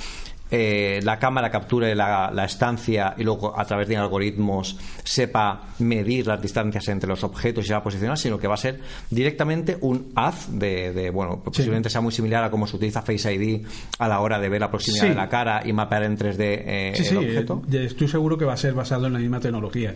eh, 0.55 0.99
la 1.01 1.17
cámara 1.17 1.49
capture 1.49 1.95
la, 1.95 2.45
estancia 2.45 3.15
y 3.17 3.23
luego 3.23 3.59
a 3.59 3.65
través 3.65 3.87
de 3.87 3.97
algoritmos 3.97 4.77
sepa 5.03 5.63
medir 5.79 6.27
las 6.27 6.39
distancias 6.39 6.87
entre 6.89 7.09
los 7.09 7.23
objetos 7.23 7.65
y 7.65 7.69
se 7.69 7.73
va 7.73 7.79
a 7.79 7.83
posicionar, 7.83 8.19
sino 8.19 8.37
que 8.37 8.47
va 8.47 8.53
a 8.53 8.57
ser 8.57 8.79
directamente 9.09 9.79
un 9.81 10.11
haz 10.13 10.47
de, 10.51 11.09
bueno, 11.11 11.41
posiblemente 11.43 11.89
sea 11.89 12.01
muy 12.01 12.11
similar 12.11 12.43
a 12.43 12.51
cómo 12.51 12.67
se 12.67 12.75
utiliza 12.75 13.01
Face 13.01 13.33
ID 13.33 13.65
a 13.97 14.07
la 14.07 14.19
hora 14.19 14.39
de 14.39 14.47
ver 14.47 14.61
la 14.61 14.69
proximidad 14.69 15.07
de 15.07 15.15
la 15.15 15.27
cara 15.27 15.63
y 15.65 15.73
mapear 15.73 16.03
en 16.03 16.19
3D 16.19 16.37
eh, 16.39 16.93
el 16.97 17.17
objeto. 17.17 17.63
Estoy 17.71 18.07
seguro 18.07 18.37
que 18.37 18.45
va 18.45 18.53
a 18.53 18.57
ser 18.57 18.75
basado 18.75 19.07
en 19.07 19.13
la 19.13 19.19
misma 19.19 19.39
tecnología. 19.39 19.95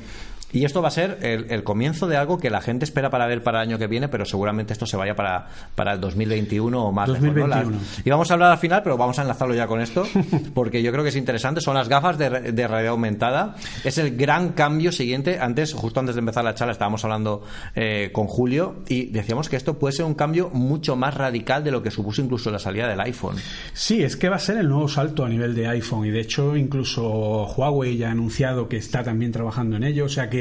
Y 0.53 0.63
esto 0.63 0.81
va 0.81 0.87
a 0.87 0.91
ser 0.91 1.19
el, 1.21 1.63
comienzo 1.63 2.07
de 2.07 2.15
algo 2.15 2.37
que 2.37 2.49
la 2.49 2.61
gente 2.61 2.85
espera 2.85 3.09
para 3.09 3.27
ver 3.27 3.43
para 3.43 3.61
el 3.61 3.69
año 3.69 3.77
que 3.77 3.87
viene, 3.87 4.07
pero 4.07 4.23
seguramente 4.23 4.71
esto 4.71 4.85
se 4.85 4.95
vaya 4.95 5.13
para, 5.13 5.47
para 5.75 5.93
el 5.93 5.99
2021 5.99 6.85
o 6.85 6.91
más. 6.91 7.07
2021. 7.07 7.77
y 8.05 8.09
vamos 8.09 8.31
a 8.31 8.35
hablar 8.35 8.51
al 8.53 8.57
final, 8.57 8.81
pero 8.81 8.95
vamos 8.97 9.19
a 9.19 9.23
enlazarlo 9.23 9.53
ya 9.53 9.67
con 9.67 9.81
esto, 9.81 10.05
porque 10.53 10.81
yo 10.81 10.91
creo 10.91 11.03
que 11.03 11.09
es 11.09 11.15
interesante. 11.17 11.59
Son 11.59 11.75
las 11.75 11.89
gafas 11.89 12.17
de, 12.17 12.29
realidad 12.29 12.87
aumentada. 12.87 13.55
Es 13.83 13.97
el 13.97 14.15
gran 14.15 14.53
cambio 14.53 14.91
siguiente. 14.91 15.39
Antes, 15.39 15.73
justo 15.73 15.99
antes 15.99 16.15
de 16.15 16.19
empezar 16.19 16.45
la 16.45 16.55
charla, 16.55 16.71
estábamos 16.71 17.03
hablando 17.03 17.43
eh, 17.75 18.11
con 18.13 18.27
Julio 18.27 18.83
y 18.87 19.07
decíamos 19.07 19.49
que 19.49 19.57
esto 19.57 19.77
puede 19.77 19.93
ser 19.93 20.05
un 20.05 20.13
cambio 20.13 20.49
mucho 20.49 20.95
más 20.95 21.13
radical 21.13 21.63
de 21.63 21.71
lo 21.71 21.83
que 21.83 21.91
supuso 21.91 22.21
incluso 22.21 22.51
la 22.51 22.59
salida 22.59 22.87
del 22.87 23.01
iPhone. 23.01 23.35
Sí, 23.73 24.01
es 24.01 24.15
que 24.15 24.29
va 24.29 24.37
a 24.37 24.39
ser 24.39 24.57
el 24.57 24.69
nuevo 24.69 24.87
salto 24.87 25.25
a 25.25 25.29
nivel 25.29 25.53
de 25.53 25.67
iPhone 25.67 26.05
y 26.05 26.09
de 26.09 26.21
hecho 26.21 26.55
incluso 26.55 27.45
Huawei 27.47 27.97
ya 27.97 28.09
ha 28.09 28.11
anunciado 28.11 28.69
que 28.69 28.77
está 28.77 29.03
también 29.03 29.31
trabajando 29.33 29.75
en 29.75 29.83
ello. 29.83 30.05
O 30.05 30.09
sea 30.09 30.29
que 30.29 30.36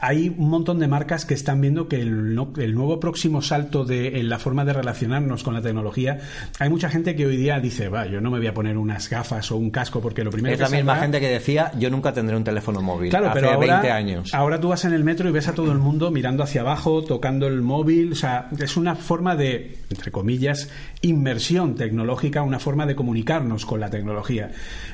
hay 0.00 0.34
un 0.34 0.48
montón 0.48 0.78
de 0.78 0.88
marcas 0.88 1.26
que 1.26 1.34
están 1.34 1.60
viendo 1.60 1.86
que 1.86 2.00
el, 2.00 2.34
nuevo 2.34 2.98
próximo 2.98 3.42
salto 3.42 3.84
de, 3.84 4.18
en 4.18 4.28
la 4.30 4.38
forma 4.38 4.64
de 4.64 4.72
relacionarnos 4.72 5.42
con 5.42 5.52
la 5.52 5.60
tecnología, 5.60 6.18
hay 6.58 6.70
mucha 6.70 6.88
gente 6.88 7.14
que 7.14 7.26
hoy 7.26 7.36
día 7.36 7.60
dice, 7.60 7.88
va, 7.88 8.06
yo 8.06 8.20
no 8.20 8.30
me 8.30 8.38
voy 8.38 8.46
a 8.46 8.54
poner 8.54 8.78
unas 8.78 9.10
gafas 9.10 9.52
o 9.52 9.56
un 9.56 9.70
casco 9.70 10.00
porque 10.00 10.24
lo 10.24 10.30
primero 10.30 10.54
es 10.54 10.60
la 10.60 10.70
misma 10.70 10.96
gente 10.96 11.20
que 11.20 11.28
decía, 11.28 11.70
yo 11.78 11.90
nunca 11.90 12.14
tendré 12.14 12.34
un 12.34 12.44
teléfono 12.44 12.80
móvil. 12.80 13.10
Claro, 13.10 13.30
pero 13.34 13.50
ahora, 13.50 13.80
20 13.80 13.90
años. 13.90 14.34
ahora 14.34 14.58
tú 14.58 14.68
vas 14.68 14.84
en 14.86 14.94
el 14.94 15.04
metro 15.04 15.28
y 15.28 15.32
ves 15.32 15.48
a 15.48 15.54
todo 15.54 15.70
el 15.70 15.78
mundo 15.78 16.10
mirando 16.10 16.42
hacia 16.42 16.62
abajo, 16.62 17.04
tocando 17.04 17.46
el 17.46 17.60
móvil, 17.60 18.12
o 18.12 18.16
sea, 18.16 18.48
es 18.58 18.76
una 18.78 18.94
forma 18.94 19.36
de, 19.36 19.76
entre 19.90 20.10
comillas, 20.10 20.70
inmersión 21.02 21.74
tecnológica, 21.74 22.42
una 22.42 22.58
forma 22.58 22.86
de 22.86 22.96
comunicarnos 22.96 23.66
con 23.66 23.80
la 23.80 23.90
tecnología. 23.90 24.50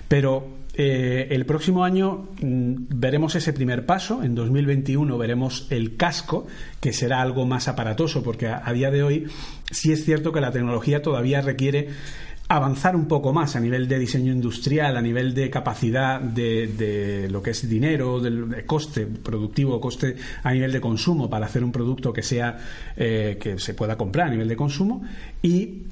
Pero 0.09 0.66
eh, 0.79 1.29
el 1.31 1.47
próximo 1.47 1.85
año 1.85 2.29
mm, 2.43 2.75
veremos 2.91 3.35
ese 3.35 3.55
primer 3.55 3.87
paso, 3.87 4.23
en 4.23 4.35
2021 4.35 5.17
veremos 5.17 5.67
el 5.71 5.97
casco, 5.97 6.47
que 6.81 6.93
será 6.93 7.23
algo 7.23 7.47
más 7.47 7.67
aparatoso, 7.67 8.23
porque 8.23 8.47
a, 8.49 8.71
día 8.75 8.91
de 8.91 9.03
hoy 9.03 9.27
sí 9.71 9.93
es 9.93 10.05
cierto 10.05 10.33
que 10.33 10.43
la 10.43 10.53
tecnología 10.53 11.01
todavía 11.01 11.41
requiere 11.41 11.89
avanzar 12.49 12.95
un 12.95 13.09
poco 13.09 13.33
más 13.33 13.57
a 13.57 13.61
nivel 13.61 13.89
de 13.89 13.99
diseño 13.99 14.33
industrial, 14.33 14.99
a 14.99 15.03
nivel 15.03 15.35
de 15.35 15.49
capacidad 15.49 16.21
de, 16.21 17.27
lo 17.31 17.43
que 17.43 17.51
es 17.51 17.67
dinero, 17.67 18.21
de, 18.21 18.67
coste 18.67 19.07
productivo, 19.07 19.81
coste 19.81 20.17
a 20.43 20.53
nivel 20.53 20.73
de 20.73 20.81
consumo 20.83 21.31
para 21.31 21.47
hacer 21.47 21.65
un 21.65 21.73
producto 21.73 22.13
que 22.13 22.23
sea 22.23 22.59
eh, 22.99 23.39
que 23.41 23.59
se 23.59 23.73
pueda 23.73 23.97
comprar 23.97 24.29
a 24.29 24.31
nivel 24.31 24.47
de 24.47 24.57
consumo. 24.57 25.03
Y 25.41 25.85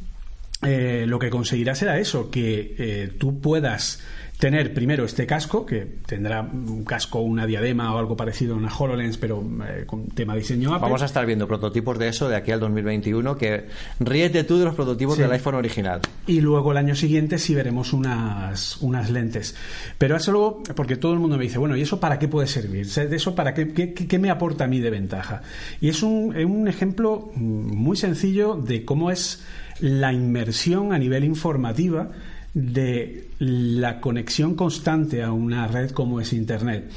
eh, 0.62 1.07
lo 1.09 1.19
que 1.19 1.31
conseguirá 1.31 1.75
será 1.75 1.99
eso, 1.99 2.31
que 2.31 3.14
tú 3.19 3.41
puedas 3.41 4.00
tener 4.44 4.74
primero 4.74 5.06
este 5.06 5.24
casco, 5.24 5.64
que 5.64 5.86
tendrá 6.04 6.42
un 6.42 6.84
casco, 6.84 7.20
una 7.20 7.46
diadema 7.46 7.94
o 7.94 7.98
algo 7.98 8.14
parecido 8.14 8.52
a 8.52 8.58
una 8.58 8.68
HoloLens, 8.68 9.16
pero 9.16 9.42
eh, 9.66 9.84
con 9.86 10.08
tema 10.08 10.36
diseño 10.36 10.74
Apple. 10.74 10.82
Vamos 10.82 11.00
a 11.00 11.06
estar 11.06 11.24
viendo 11.24 11.48
prototipos 11.48 11.98
de 11.98 12.08
eso 12.08 12.28
de 12.28 12.36
aquí 12.36 12.50
al 12.50 12.60
2021, 12.60 13.38
que 13.38 13.68
ríete 14.00 14.44
tú 14.44 14.58
de 14.58 14.66
los 14.66 14.74
prototipos 14.74 15.16
del 15.16 15.32
iPhone 15.32 15.54
original. 15.54 16.02
Y 16.26 16.42
luego 16.42 16.72
el 16.72 16.76
año 16.76 16.94
siguiente 16.94 17.38
sí 17.38 17.54
veremos 17.54 17.94
unas, 17.94 18.76
unas 18.82 19.08
lentes. 19.08 19.56
Pero 19.96 20.14
eso 20.14 20.30
luego, 20.30 20.62
porque 20.76 20.96
todo 20.96 21.14
el 21.14 21.20
mundo 21.20 21.38
me 21.38 21.44
dice, 21.44 21.56
bueno, 21.56 21.74
¿y 21.74 21.80
eso 21.80 21.98
para 21.98 22.18
qué 22.18 22.28
puede 22.28 22.46
servir? 22.46 22.86
¿De 22.86 23.16
eso 23.16 23.34
para 23.34 23.54
qué, 23.54 23.94
qué, 23.94 24.18
me 24.18 24.28
aporta 24.28 24.64
a 24.64 24.66
mí 24.66 24.78
de 24.78 24.90
ventaja? 24.90 25.40
Y 25.80 25.88
es 25.88 26.02
un, 26.02 26.36
un 26.36 26.68
ejemplo 26.68 27.30
muy 27.34 27.96
sencillo 27.96 28.56
de 28.56 28.84
cómo 28.84 29.10
es 29.10 29.42
la 29.80 30.12
inmersión 30.12 30.92
a 30.92 30.98
nivel 30.98 31.24
informativa 31.24 32.10
de 32.54 33.30
la 33.40 34.00
conexión 34.00 34.54
constante 34.54 35.25
a 35.25 35.32
una 35.32 35.66
red 35.66 35.90
como 35.90 36.20
es 36.20 36.32
Internet. 36.32 36.88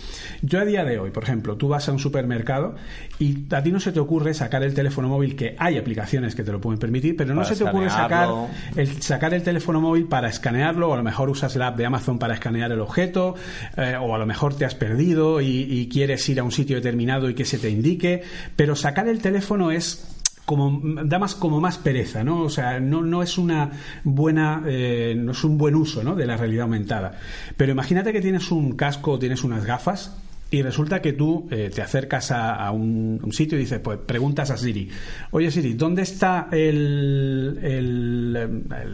Yo 0.44 0.60
a 0.60 0.66
día 0.66 0.84
de 0.84 1.00
hoy, 1.00 1.10
por 1.10 1.24
ejemplo, 1.24 1.58
tú 1.58 1.68
vas 1.68 1.90
a 1.90 1.92
un 1.92 1.98
supermercado 1.98 2.76
y 3.18 3.46
a 3.52 3.64
ti 3.64 3.72
no 3.72 3.80
se 3.80 3.92
te 3.92 4.00
ocurre 4.00 4.36
sacar 4.36 4.62
el 4.64 4.76
teléfono 4.76 5.10
móvil, 5.10 5.36
que 5.36 5.56
hay 5.58 5.78
aplicaciones 5.78 6.36
que 6.36 6.44
te 6.44 6.52
lo 6.52 6.62
pueden 6.62 6.80
permitir, 6.80 7.16
pero 7.18 7.34
no 7.34 7.44
se 7.44 7.56
te 7.56 7.64
ocurre 7.64 7.90
sacar 7.90 8.30
el, 8.76 9.02
sacar 9.02 9.34
el 9.34 9.42
teléfono 9.42 9.82
móvil 9.82 10.06
para 10.06 10.30
escanearlo, 10.30 10.90
o 10.90 10.94
a 10.94 10.98
lo 10.98 11.04
mejor 11.04 11.30
usas 11.30 11.56
la 11.56 11.68
app 11.68 11.78
de 11.78 11.88
Amazon 11.88 12.20
para 12.20 12.36
escanear 12.36 12.72
el 12.72 12.80
objeto, 12.80 13.34
eh, 13.76 13.96
o 14.00 14.14
a 14.14 14.20
lo 14.20 14.28
mejor 14.28 14.56
te 14.56 14.64
has 14.64 14.76
perdido 14.76 15.42
y 15.42 15.90
quieres 15.92 16.28
ir 16.30 16.40
a 16.40 16.44
un 16.44 16.52
sitio 16.52 16.76
determinado 16.76 17.30
y 17.30 17.34
que 17.34 17.46
se 17.46 17.58
te 17.58 17.70
indique, 17.70 18.22
pero 18.56 18.76
sacar 18.76 19.08
el 19.08 19.20
teléfono 19.20 19.72
es 19.72 20.17
como 20.48 20.82
da 21.04 21.20
más 21.20 21.36
como 21.36 21.60
más 21.60 21.78
pereza, 21.78 22.24
¿no? 22.24 22.44
O 22.44 22.50
sea, 22.50 22.80
no, 22.80 23.04
no 23.04 23.22
es 23.22 23.38
una 23.38 23.70
buena, 24.06 24.64
eh, 24.66 25.14
no 25.14 25.34
es 25.34 25.44
un 25.44 25.58
buen 25.58 25.76
uso, 25.76 26.06
¿no? 26.06 26.16
De 26.16 26.26
la 26.26 26.38
realidad 26.38 26.64
aumentada. 26.64 27.20
Pero 27.58 27.74
imagínate 27.74 28.14
que 28.14 28.22
tienes 28.22 28.50
un 28.50 28.78
casco 28.78 29.20
tienes 29.20 29.44
unas 29.44 29.66
gafas 29.66 30.16
y 30.50 30.62
resulta 30.62 31.02
que 31.02 31.12
tú 31.12 31.50
eh, 31.52 31.70
te 31.76 31.82
acercas 31.82 32.32
a, 32.32 32.72
un, 32.72 33.20
sitio 33.34 33.58
y 33.58 33.62
dices, 33.64 33.82
pues 33.82 34.00
preguntas 34.00 34.50
a 34.50 34.56
Siri, 34.56 34.90
oye 35.32 35.52
Siri, 35.52 35.74
¿dónde 35.74 36.04
está 36.04 36.48
el, 36.54 37.60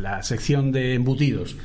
la 0.02 0.24
sección 0.24 0.72
de 0.72 0.96
embutidos? 0.96 1.56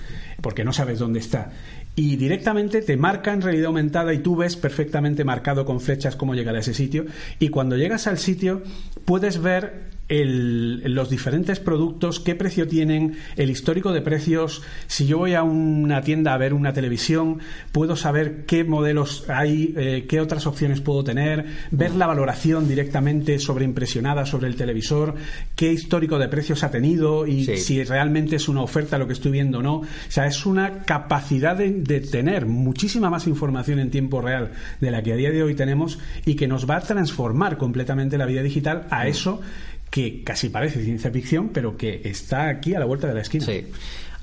Porque 0.43 0.65
no 0.65 0.75
sabes 0.75 0.99
dónde 0.99 1.21
está 1.21 1.51
y 1.99 2.15
directamente 2.15 2.81
te 2.81 2.97
marca 2.97 3.33
en 3.33 3.43
realidad 3.43 3.67
aumentada 3.67 4.15
y 4.15 4.19
tú 4.19 4.37
ves 4.37 4.55
perfectamente 4.55 5.25
marcado 5.25 5.65
con 5.65 5.81
flechas 5.81 6.15
cómo 6.15 6.37
llegar 6.37 6.55
a 6.55 6.61
ese 6.61 6.73
sitio. 6.73 7.07
Y 7.41 7.49
cuando 7.49 7.77
llegas 7.77 8.07
al 8.07 8.19
sitio 8.19 8.63
puedes 9.05 9.43
ver 9.43 9.98
los 10.09 11.11
diferentes 11.11 11.61
productos, 11.61 12.19
qué 12.21 12.35
precio 12.35 12.67
tienen, 12.67 13.19
el 13.37 13.51
histórico 13.51 13.93
de 13.93 14.01
precios. 14.01 14.63
Si 14.87 15.07
yo 15.07 15.19
voy 15.19 15.35
a 15.35 15.43
una 15.43 16.01
tienda 16.03 16.33
a 16.33 16.39
ver 16.39 16.55
una 16.55 16.73
televisión, 16.73 17.41
puedo 17.73 17.95
saber 17.95 18.47
qué 18.47 18.65
modelos 18.65 19.29
hay, 19.29 19.75
eh, 19.77 20.07
qué 20.09 20.21
otras 20.21 20.47
opciones 20.47 20.81
puedo 20.81 21.05
tener, 21.05 21.45
ver 21.71 21.95
la 21.95 22.07
valoración 22.07 22.67
directamente 22.67 23.39
sobreimpresionada 23.39 24.25
sobre 24.25 24.49
el 24.49 24.57
televisor, 24.57 25.15
qué 25.55 25.73
histórico 25.73 26.19
de 26.19 26.29
precios 26.29 26.65
ha 26.65 26.71
tenido 26.71 27.27
y 27.27 27.45
si 27.59 27.85
realmente 27.85 28.37
es 28.37 28.49
una 28.49 28.63
oferta 28.63 28.99
lo 28.99 29.07
que 29.07 29.13
estoy 29.13 29.33
viendo 29.33 29.59
o 29.59 29.63
no. 29.63 29.77
O 29.77 29.87
sea, 30.09 30.27
es 30.27 30.47
una 30.47 30.85
capacidad 30.85 31.57
de, 31.57 31.71
de 31.71 32.01
tener 32.01 32.47
muchísima 32.47 33.11
más 33.11 33.27
información 33.27 33.79
en 33.79 33.91
tiempo 33.91 34.23
real 34.23 34.53
de 34.81 34.91
la 34.91 35.03
que 35.03 35.13
a 35.13 35.17
día 35.17 35.31
de 35.31 35.43
hoy 35.43 35.55
tenemos 35.55 35.99
y 36.25 36.35
que 36.35 36.49
nos 36.49 36.69
va 36.69 36.77
a 36.77 36.81
transformar 36.81 37.59
completamente 37.59 38.17
la 38.17 38.27
vida 38.27 38.43
digital 38.43 38.87
a 38.91 39.07
eso 39.07 39.41
que 39.91 40.23
casi 40.23 40.49
parece 40.49 40.83
ciencia 40.83 41.11
ficción, 41.11 41.51
pero 41.51 41.77
que 41.77 42.03
está 42.05 42.49
aquí 42.49 42.75
a 42.75 42.79
la 42.79 42.85
vuelta 42.87 43.07
de 43.09 43.15
la 43.15 43.23
esquina. 43.23 43.47
Sí. 43.47 43.67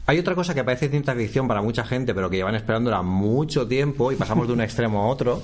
Hay 0.08 0.20
otra 0.20 0.36
cosa 0.36 0.54
que 0.54 0.64
parece 0.64 0.88
ciencia 0.88 1.16
ficción 1.16 1.48
para 1.48 1.64
mucha 1.64 1.84
gente, 1.84 2.14
pero 2.14 2.30
que 2.30 2.38
llevan 2.38 2.54
esperándola 2.54 3.02
mucho 3.02 3.68
tiempo 3.68 4.12
y 4.12 4.16
pasamos 4.16 4.48
de 4.48 4.54
un 4.54 4.62
extremo 4.62 5.04
a 5.04 5.08
otro, 5.08 5.42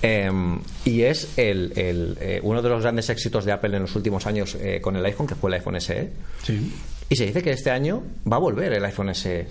em, 0.00 0.58
y 0.84 1.02
es 1.02 1.36
el, 1.36 1.72
eh, 1.76 2.40
uno 2.42 2.62
de 2.62 2.68
los 2.70 2.82
grandes 2.82 3.10
éxitos 3.10 3.44
de 3.44 3.52
Apple 3.52 3.76
en 3.76 3.82
los 3.82 3.94
últimos 3.96 4.26
años 4.26 4.56
eh, 4.58 4.80
con 4.80 4.96
el 4.96 5.04
iPhone, 5.04 5.26
que 5.26 5.34
fue 5.34 5.50
el 5.50 5.54
iPhone 5.54 5.78
SE. 5.80 6.10
Sí. 6.42 6.72
Y 7.10 7.16
se 7.16 7.24
dice 7.24 7.42
que 7.42 7.52
este 7.52 7.70
año 7.70 8.02
va 8.30 8.36
a 8.36 8.40
volver 8.40 8.72
el 8.72 8.84
iPhone 8.84 9.14
SE. 9.14 9.46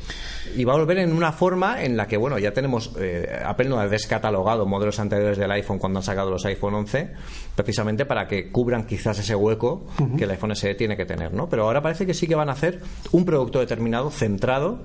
Y 0.55 0.63
va 0.63 0.73
a 0.73 0.77
volver 0.77 0.99
en 0.99 1.11
una 1.11 1.31
forma 1.31 1.83
en 1.83 1.97
la 1.97 2.07
que, 2.07 2.15
bueno, 2.15 2.37
ya 2.37 2.53
tenemos, 2.53 2.91
eh, 2.99 3.41
Apple 3.43 3.67
no 3.67 3.79
ha 3.79 3.87
descatalogado 3.87 4.67
modelos 4.67 4.99
anteriores 4.99 5.39
del 5.39 5.49
iPhone 5.51 5.79
cuando 5.79 5.99
han 5.99 6.03
sacado 6.03 6.29
los 6.29 6.45
iPhone 6.45 6.75
11, 6.75 7.09
precisamente 7.55 8.05
para 8.05 8.27
que 8.27 8.51
cubran 8.51 8.85
quizás 8.85 9.17
ese 9.17 9.33
hueco 9.33 9.87
que 10.17 10.25
el 10.25 10.31
iPhone 10.31 10.55
SE 10.55 10.75
tiene 10.75 10.95
que 10.95 11.05
tener, 11.05 11.33
¿no? 11.33 11.49
Pero 11.49 11.63
ahora 11.63 11.81
parece 11.81 12.05
que 12.05 12.13
sí 12.13 12.27
que 12.27 12.35
van 12.35 12.49
a 12.49 12.51
hacer 12.51 12.79
un 13.11 13.25
producto 13.25 13.59
determinado, 13.59 14.11
centrado 14.11 14.83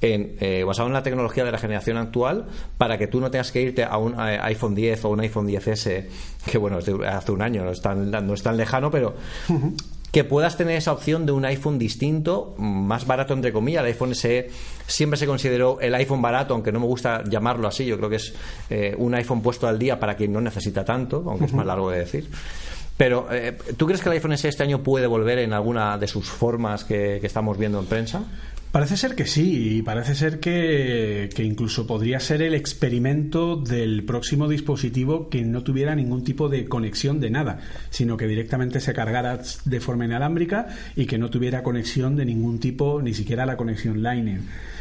en, 0.00 0.36
eh, 0.40 0.62
basado 0.64 0.88
en 0.88 0.94
la 0.94 1.02
tecnología 1.02 1.44
de 1.44 1.50
la 1.52 1.58
generación 1.58 1.96
actual 1.96 2.46
para 2.78 2.98
que 2.98 3.06
tú 3.06 3.20
no 3.20 3.30
tengas 3.30 3.50
que 3.50 3.62
irte 3.62 3.84
a 3.84 3.96
un 3.96 4.14
iPhone 4.18 4.74
10 4.74 5.04
o 5.04 5.08
un 5.10 5.20
iPhone 5.20 5.48
10S 5.48 6.06
que 6.50 6.58
bueno 6.58 6.78
hace 6.78 7.32
un 7.32 7.42
año 7.42 7.64
no 7.64 7.70
es 7.70 7.80
tan, 7.80 8.10
no 8.10 8.34
es 8.34 8.42
tan 8.42 8.56
lejano 8.56 8.90
pero 8.90 9.14
que 10.14 10.22
puedas 10.22 10.56
tener 10.56 10.76
esa 10.76 10.92
opción 10.92 11.26
de 11.26 11.32
un 11.32 11.44
iPhone 11.44 11.76
distinto, 11.76 12.54
más 12.56 13.04
barato 13.04 13.34
entre 13.34 13.52
comillas. 13.52 13.80
El 13.80 13.88
iPhone 13.88 14.14
SE 14.14 14.48
siempre 14.86 15.18
se 15.18 15.26
consideró 15.26 15.80
el 15.80 15.92
iPhone 15.96 16.22
barato, 16.22 16.54
aunque 16.54 16.70
no 16.70 16.78
me 16.78 16.86
gusta 16.86 17.24
llamarlo 17.24 17.66
así. 17.66 17.84
Yo 17.84 17.96
creo 17.96 18.08
que 18.08 18.16
es 18.16 18.32
eh, 18.70 18.94
un 18.96 19.12
iPhone 19.16 19.42
puesto 19.42 19.66
al 19.66 19.76
día 19.76 19.98
para 19.98 20.14
quien 20.16 20.32
no 20.32 20.40
necesita 20.40 20.84
tanto, 20.84 21.24
aunque 21.26 21.46
es 21.46 21.52
más 21.52 21.66
largo 21.66 21.90
de 21.90 21.98
decir. 21.98 22.30
Pero, 22.96 23.26
eh, 23.32 23.58
¿tú 23.76 23.86
crees 23.86 24.00
que 24.00 24.08
el 24.08 24.12
iPhone 24.12 24.38
SE 24.38 24.48
este 24.48 24.62
año 24.62 24.84
puede 24.84 25.08
volver 25.08 25.40
en 25.40 25.52
alguna 25.52 25.98
de 25.98 26.06
sus 26.06 26.28
formas 26.28 26.84
que 26.84 27.16
estamos 27.16 27.58
viendo 27.58 27.80
en 27.80 27.86
prensa? 27.86 28.22
Parece 28.74 28.96
ser 28.96 29.14
que 29.14 29.24
sí, 29.24 29.76
y 29.76 29.82
parece 29.82 30.16
ser 30.16 30.40
que, 30.40 31.30
incluso 31.38 31.86
podría 31.86 32.18
ser 32.18 32.42
el 32.42 32.54
experimento 32.54 33.54
del 33.54 34.02
próximo 34.02 34.48
dispositivo 34.48 35.28
que 35.28 35.44
no 35.44 35.62
tuviera 35.62 35.94
ningún 35.94 36.24
tipo 36.24 36.48
de 36.48 36.64
conexión 36.64 37.20
de 37.20 37.30
nada, 37.30 37.60
sino 37.90 38.16
que 38.16 38.26
directamente 38.26 38.80
se 38.80 38.92
cargara 38.92 39.38
de 39.64 39.78
forma 39.78 40.06
inalámbrica 40.06 40.66
y 40.96 41.06
que 41.06 41.18
no 41.18 41.30
tuviera 41.30 41.62
conexión 41.62 42.16
de 42.16 42.24
ningún 42.24 42.58
tipo, 42.58 43.00
ni 43.00 43.14
siquiera 43.14 43.46
la 43.46 43.56
conexión 43.56 44.02
Lightning. 44.02 44.40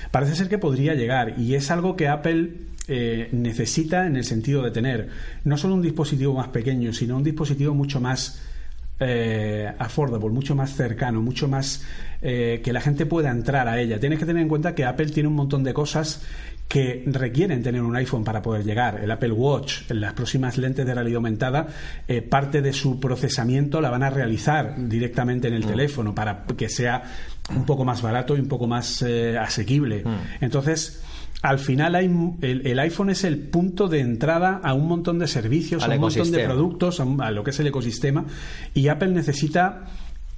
Parece 0.09 0.38
ser 0.38 0.50
que 0.50 0.57
podría 0.57 0.95
llegar, 0.95 1.35
y 1.38 1.53
es 1.53 1.69
algo 1.69 1.95
que 1.95 2.07
Apple 2.07 2.50
eh, 2.88 3.29
necesita 3.31 4.07
en 4.07 4.15
el 4.15 4.23
sentido 4.23 4.63
de 4.63 4.71
tener 4.71 5.09
no 5.43 5.55
solo 5.55 5.75
un 5.75 5.83
dispositivo 5.83 6.33
más 6.33 6.47
pequeño, 6.47 6.93
sino 6.93 7.15
un 7.15 7.23
dispositivo 7.23 7.75
mucho 7.75 8.01
más 8.01 8.41
eh, 9.00 9.71
affordable, 9.79 10.29
mucho 10.29 10.55
más 10.55 10.75
cercano, 10.75 11.21
mucho 11.21 11.47
más 11.47 11.83
eh, 12.21 12.62
que 12.63 12.71
la 12.71 12.81
gente 12.81 13.05
pueda 13.05 13.29
entrar 13.29 13.67
a 13.67 13.79
ella. 13.79 14.00
Tienes 14.00 14.19
que 14.19 14.25
tener 14.25 14.41
en 14.41 14.50
cuenta 14.50 14.75
que 14.75 14.85
Apple 14.85 15.07
tiene 15.07 15.27
un 15.27 15.35
montón 15.35 15.63
de 15.63 15.73
cosas 15.73 16.21
que 16.67 17.03
requieren 17.05 17.62
tener 17.62 17.81
un 17.81 17.95
iPhone 17.95 18.23
para 18.23 18.41
poder 18.41 18.63
llegar. 18.63 19.00
El 19.03 19.12
Apple 19.12 19.31
Watch, 19.31 19.89
las 19.89 20.13
próximas 20.13 20.57
lentes 20.57 20.85
de 20.85 20.93
realidad 20.93 21.17
aumentada, 21.17 21.67
eh, 22.07 22.21
parte 22.21 22.62
de 22.62 22.73
su 22.73 23.00
procesamiento 23.00 23.79
la 23.79 23.89
van 23.89 24.03
a 24.03 24.09
realizar 24.09 24.73
directamente 24.77 25.50
en 25.50 25.53
el 25.53 25.65
mm. 25.65 25.67
teléfono 25.67 26.15
para 26.15 26.45
que 26.57 26.69
sea 26.69 27.03
un 27.50 27.65
poco 27.65 27.85
más 27.85 28.01
barato 28.01 28.35
y 28.35 28.39
un 28.39 28.47
poco 28.47 28.65
más 28.65 29.03
eh, 29.03 29.38
asequible. 29.38 30.03
Mm. 30.03 30.43
Entonces, 30.43 31.03
al 31.43 31.59
final 31.59 31.93
hay, 31.95 32.09
el, 32.41 32.79
iPhone 32.79 33.09
es 33.09 33.25
el 33.25 33.38
punto 33.38 33.89
de 33.89 34.00
entrada 34.00 34.62
a 34.63 34.73
un 34.73 34.88
montón 34.88 35.19
de 35.19 35.27
servicios, 35.27 35.83
a 35.83 35.89
un 35.89 36.00
montón 36.00 36.31
de 36.31 36.45
productos, 36.45 37.01
a, 37.01 37.31
lo 37.31 37.43
que 37.43 37.51
es 37.51 37.59
el 37.59 37.67
ecosistema, 37.67 38.25
y 38.73 38.88
Apple 38.88 39.09
necesita 39.09 39.83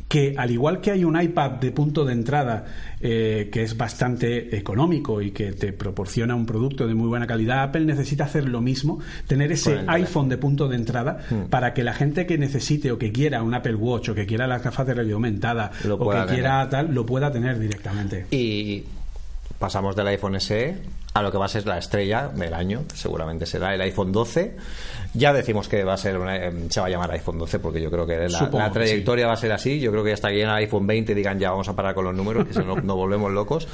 que 0.08 0.34
al 0.38 0.50
igual 0.50 0.82
que 0.82 0.92
hay 0.92 1.04
un 1.04 1.20
iPad 1.20 1.52
de 1.52 1.72
punto 1.72 2.06
de 2.06 2.14
entrada 2.14 2.66
eh, 3.02 3.50
que 3.52 3.62
es 3.62 3.78
bastante 3.78 4.56
económico 4.58 5.22
y 5.22 5.30
que 5.30 5.52
te 5.54 5.74
proporciona 5.74 6.34
un 6.34 6.48
producto 6.48 6.88
de 6.88 6.96
muy 6.96 7.08
buena 7.08 7.28
calidad, 7.28 7.62
Apple 7.64 7.86
necesita 7.86 8.24
hacer 8.24 8.50
lo 8.50 8.62
mismo, 8.62 9.00
tener 9.28 9.52
ese 9.52 9.84
iPhone 9.88 10.28
de 10.28 10.38
punto 10.38 10.68
de 10.68 10.76
entrada 10.76 11.20
hmm. 11.30 11.50
para 11.50 11.76
que 11.76 11.84
la 11.84 11.94
gente 11.94 12.26
que 12.26 12.40
necesite 12.40 12.92
o 12.92 12.98
que 12.98 13.12
quiera 13.12 13.44
un 13.44 13.54
Apple 13.54 13.76
Watch 13.76 14.10
o 14.10 14.16
que 14.16 14.26
quiera 14.26 14.48
las 14.48 14.64
gafas 14.64 14.88
de 14.88 14.96
realidad 14.96 15.16
aumentada 15.16 15.72
o 15.88 16.10
que 16.10 16.34
quiera 16.34 16.68
tal, 16.68 16.96
lo 16.96 17.06
pueda 17.06 17.32
tener 17.32 17.60
directamente. 17.60 18.26
Y 18.32 18.84
pasamos 19.60 19.96
del 19.96 20.08
iPhone 20.08 20.40
SE 20.40 20.78
a 21.16 21.22
lo 21.22 21.32
que 21.32 21.38
va 21.38 21.46
a 21.46 21.50
ser 21.50 21.66
la 21.66 21.78
estrella 21.78 22.28
del 22.28 22.54
año, 22.54 22.84
seguramente 22.94 23.46
será 23.46 23.74
el 23.74 23.80
iPhone 23.80 24.12
12. 24.12 24.58
Ya 25.14 25.32
decimos 25.32 25.70
que 25.70 25.86
va 25.86 25.94
a 25.94 25.98
ser 25.98 26.20
eh, 26.28 26.52
se 26.70 26.82
va 26.82 26.88
a 26.88 26.90
llamar 26.90 27.10
iPhone 27.12 27.40
12 27.40 27.60
porque 27.60 27.82
yo 27.82 27.90
creo 27.90 28.06
que 28.06 28.28
la, 28.28 28.70
trayectoria 28.70 29.26
va 29.26 29.34
a 29.34 29.38
ser 29.38 29.54
así. 29.54 29.80
Yo 29.80 29.92
creo 29.92 30.04
que 30.04 30.12
hasta 30.12 30.28
que 30.28 30.34
llegue 30.34 30.44
el 30.44 30.50
iPhone 30.50 30.86
20 30.86 31.16
digan 31.16 31.40
ya 31.40 31.52
vamos 31.52 31.70
a 31.70 31.76
parar 31.76 31.96
con 31.96 32.04
los 32.04 32.14
números, 32.14 32.46
que 32.46 32.54
si 32.54 32.60
no 32.60 32.76
nos 32.76 32.96
volvemos 32.98 33.32
locos. 33.32 33.66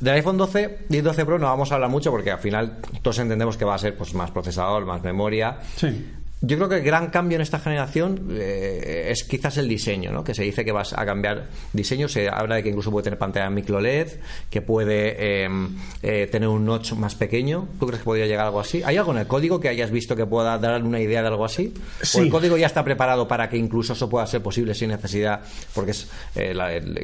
Del 0.00 0.14
iPhone 0.14 0.38
12 0.38 0.78
y 0.88 1.00
12 1.02 1.26
Pro 1.26 1.38
no 1.38 1.46
vamos 1.46 1.70
a 1.72 1.74
hablar 1.74 1.90
mucho 1.90 2.10
porque 2.10 2.30
al 2.30 2.38
final 2.38 2.78
todos 3.02 3.18
entendemos 3.18 3.58
que 3.58 3.66
va 3.66 3.74
a 3.74 3.78
ser 3.78 3.94
pues 3.94 4.14
más 4.14 4.30
procesador, 4.30 4.86
más 4.86 5.02
memoria. 5.02 5.58
Sí. 5.76 6.06
Yo 6.40 6.56
creo 6.56 6.68
que 6.68 6.76
el 6.76 6.84
gran 6.84 7.08
cambio 7.10 7.34
en 7.34 7.42
esta 7.42 7.58
generación 7.58 8.28
eh, 8.30 9.08
es 9.10 9.24
quizás 9.24 9.56
el 9.58 9.68
diseño, 9.68 10.12
¿no? 10.12 10.22
Que 10.22 10.34
se 10.34 10.44
dice 10.44 10.64
que 10.64 10.70
vas 10.70 10.92
a 10.92 11.04
cambiar 11.04 11.48
diseño, 11.72 12.06
se 12.06 12.28
habla 12.28 12.54
de 12.56 12.62
que 12.62 12.68
incluso 12.68 12.92
puede 12.92 13.04
tener 13.04 13.18
pantalla 13.18 13.50
micro 13.50 13.80
LED, 13.80 14.08
que 14.48 14.62
puede 14.62 15.42
em, 15.42 15.76
eh, 16.00 16.28
tener 16.30 16.48
un 16.48 16.64
notch 16.64 16.92
más 16.92 17.16
pequeño. 17.16 17.66
¿Tú 17.80 17.86
crees 17.86 18.02
que 18.02 18.04
podría 18.04 18.26
llegar 18.26 18.46
algo 18.46 18.60
así? 18.60 18.82
¿Hay 18.84 18.96
algo 18.96 19.10
en 19.12 19.18
el 19.18 19.26
código 19.26 19.58
que 19.58 19.68
hayas 19.68 19.90
visto 19.90 20.14
que 20.14 20.26
pueda 20.26 20.58
dar 20.58 20.84
una 20.84 21.00
idea 21.00 21.22
de 21.22 21.28
algo 21.28 21.44
así? 21.44 21.74
Sí. 22.02 22.20
¿O 22.20 22.22
el 22.22 22.30
código 22.30 22.56
ya 22.56 22.68
está 22.68 22.84
preparado 22.84 23.26
para 23.26 23.48
que 23.48 23.56
incluso 23.56 23.94
eso 23.94 24.08
pueda 24.08 24.24
ser 24.28 24.40
posible 24.40 24.74
sin 24.74 24.90
necesidad, 24.90 25.40
porque 25.74 25.90
es 25.90 26.08
eh, 26.36 26.54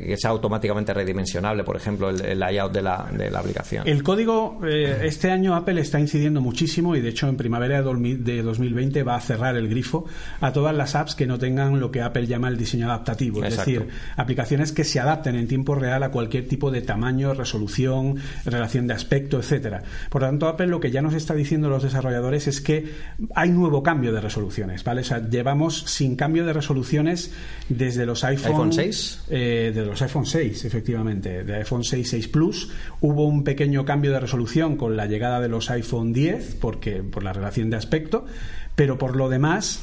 que 0.07 0.17
sea 0.17 0.31
automáticamente 0.31 0.95
redimensionable, 0.95 1.65
por 1.65 1.77
ejemplo, 1.77 2.11
el, 2.11 2.39
layout 2.39 2.73
de 2.73 2.83
la, 2.83 3.11
de 3.13 3.33
la, 3.33 3.41
aplicación? 3.41 3.89
El 3.89 4.05
código, 4.05 4.61
este 4.65 5.33
año 5.33 5.57
Apple 5.57 5.81
está 5.81 5.99
incidiendo 5.99 6.41
muchísimo 6.41 6.95
y 6.95 7.01
de 7.01 7.09
hecho 7.09 7.27
en 7.29 7.37
primavera 7.37 7.83
de 7.83 8.43
2020 8.43 9.03
va 9.03 9.17
a 9.17 9.24
cerrar 9.25 9.57
el 9.57 9.69
grifo 9.69 10.07
a 10.41 10.53
todas 10.53 10.75
las 10.75 10.95
apps 10.95 11.15
que 11.15 11.27
no 11.27 11.39
tengan 11.39 11.81
lo 11.81 11.91
que 11.91 12.03
Apple 12.03 12.27
llama 12.27 12.49
el 12.49 12.57
diseño 12.57 12.87
adaptativo, 12.87 13.45
es 13.45 13.57
decir, 13.57 13.89
aplicaciones 14.17 14.73
que 14.73 14.85
se 14.85 15.01
adapten 15.01 15.37
en 15.37 15.49
tiempo 15.49 15.75
real 15.75 16.03
a 16.03 16.11
cualquier 16.11 16.47
tipo 16.49 16.71
de 16.71 16.83
tamaño, 16.83 17.35
resolución, 17.35 18.17
relación 18.45 18.87
de 18.87 18.95
aspecto, 18.95 19.39
etcétera. 19.39 19.83
Por 20.11 20.23
lo 20.23 20.29
tanto, 20.29 20.49
Apple 20.49 20.67
lo 20.67 20.81
que 20.81 20.91
ya 20.91 21.03
nos 21.03 21.15
está 21.15 21.35
diciendo 21.35 21.69
los 21.69 21.83
desarrolladores 21.83 22.47
es 22.47 22.61
que 22.61 22.93
hay 23.35 23.51
nuevo 23.51 23.83
cambio 23.83 24.13
de 24.13 24.21
resoluciones, 24.21 24.85
¿vale? 24.85 25.01
O 25.01 25.05
sea, 25.05 25.29
llevamos 25.29 25.81
sin 25.87 26.17
cambio 26.17 26.45
de 26.45 26.53
resoluciones 26.53 27.33
desde 27.69 28.07
los 28.07 28.25
iPhone, 28.25 28.53
¿iPhone 28.53 28.73
6? 28.73 29.25
Eh, 29.31 29.73
de 29.75 29.85
los 29.85 30.01
iPhone 30.03 30.27
6, 30.27 30.65
efectivamente, 30.65 31.45
de 31.45 31.55
iPhone 31.57 31.85
6, 31.85 32.09
6 32.09 32.29
Plus. 32.29 32.71
Hubo 33.01 33.27
un 33.27 33.45
pequeño 33.45 33.85
cambio 33.85 34.13
de 34.13 34.21
resolución 34.21 34.77
con 34.77 34.97
la 34.97 35.07
llegada 35.07 35.41
de 35.41 35.49
los 35.49 35.71
iPhone 35.71 36.13
10, 36.13 36.57
porque 36.61 37.03
por 37.03 37.23
la 37.23 37.33
relación 37.33 37.71
de 37.71 37.77
aspecto, 37.77 38.27
pero 38.75 38.99
por 38.99 39.17
lo 39.17 39.29
demás 39.29 39.81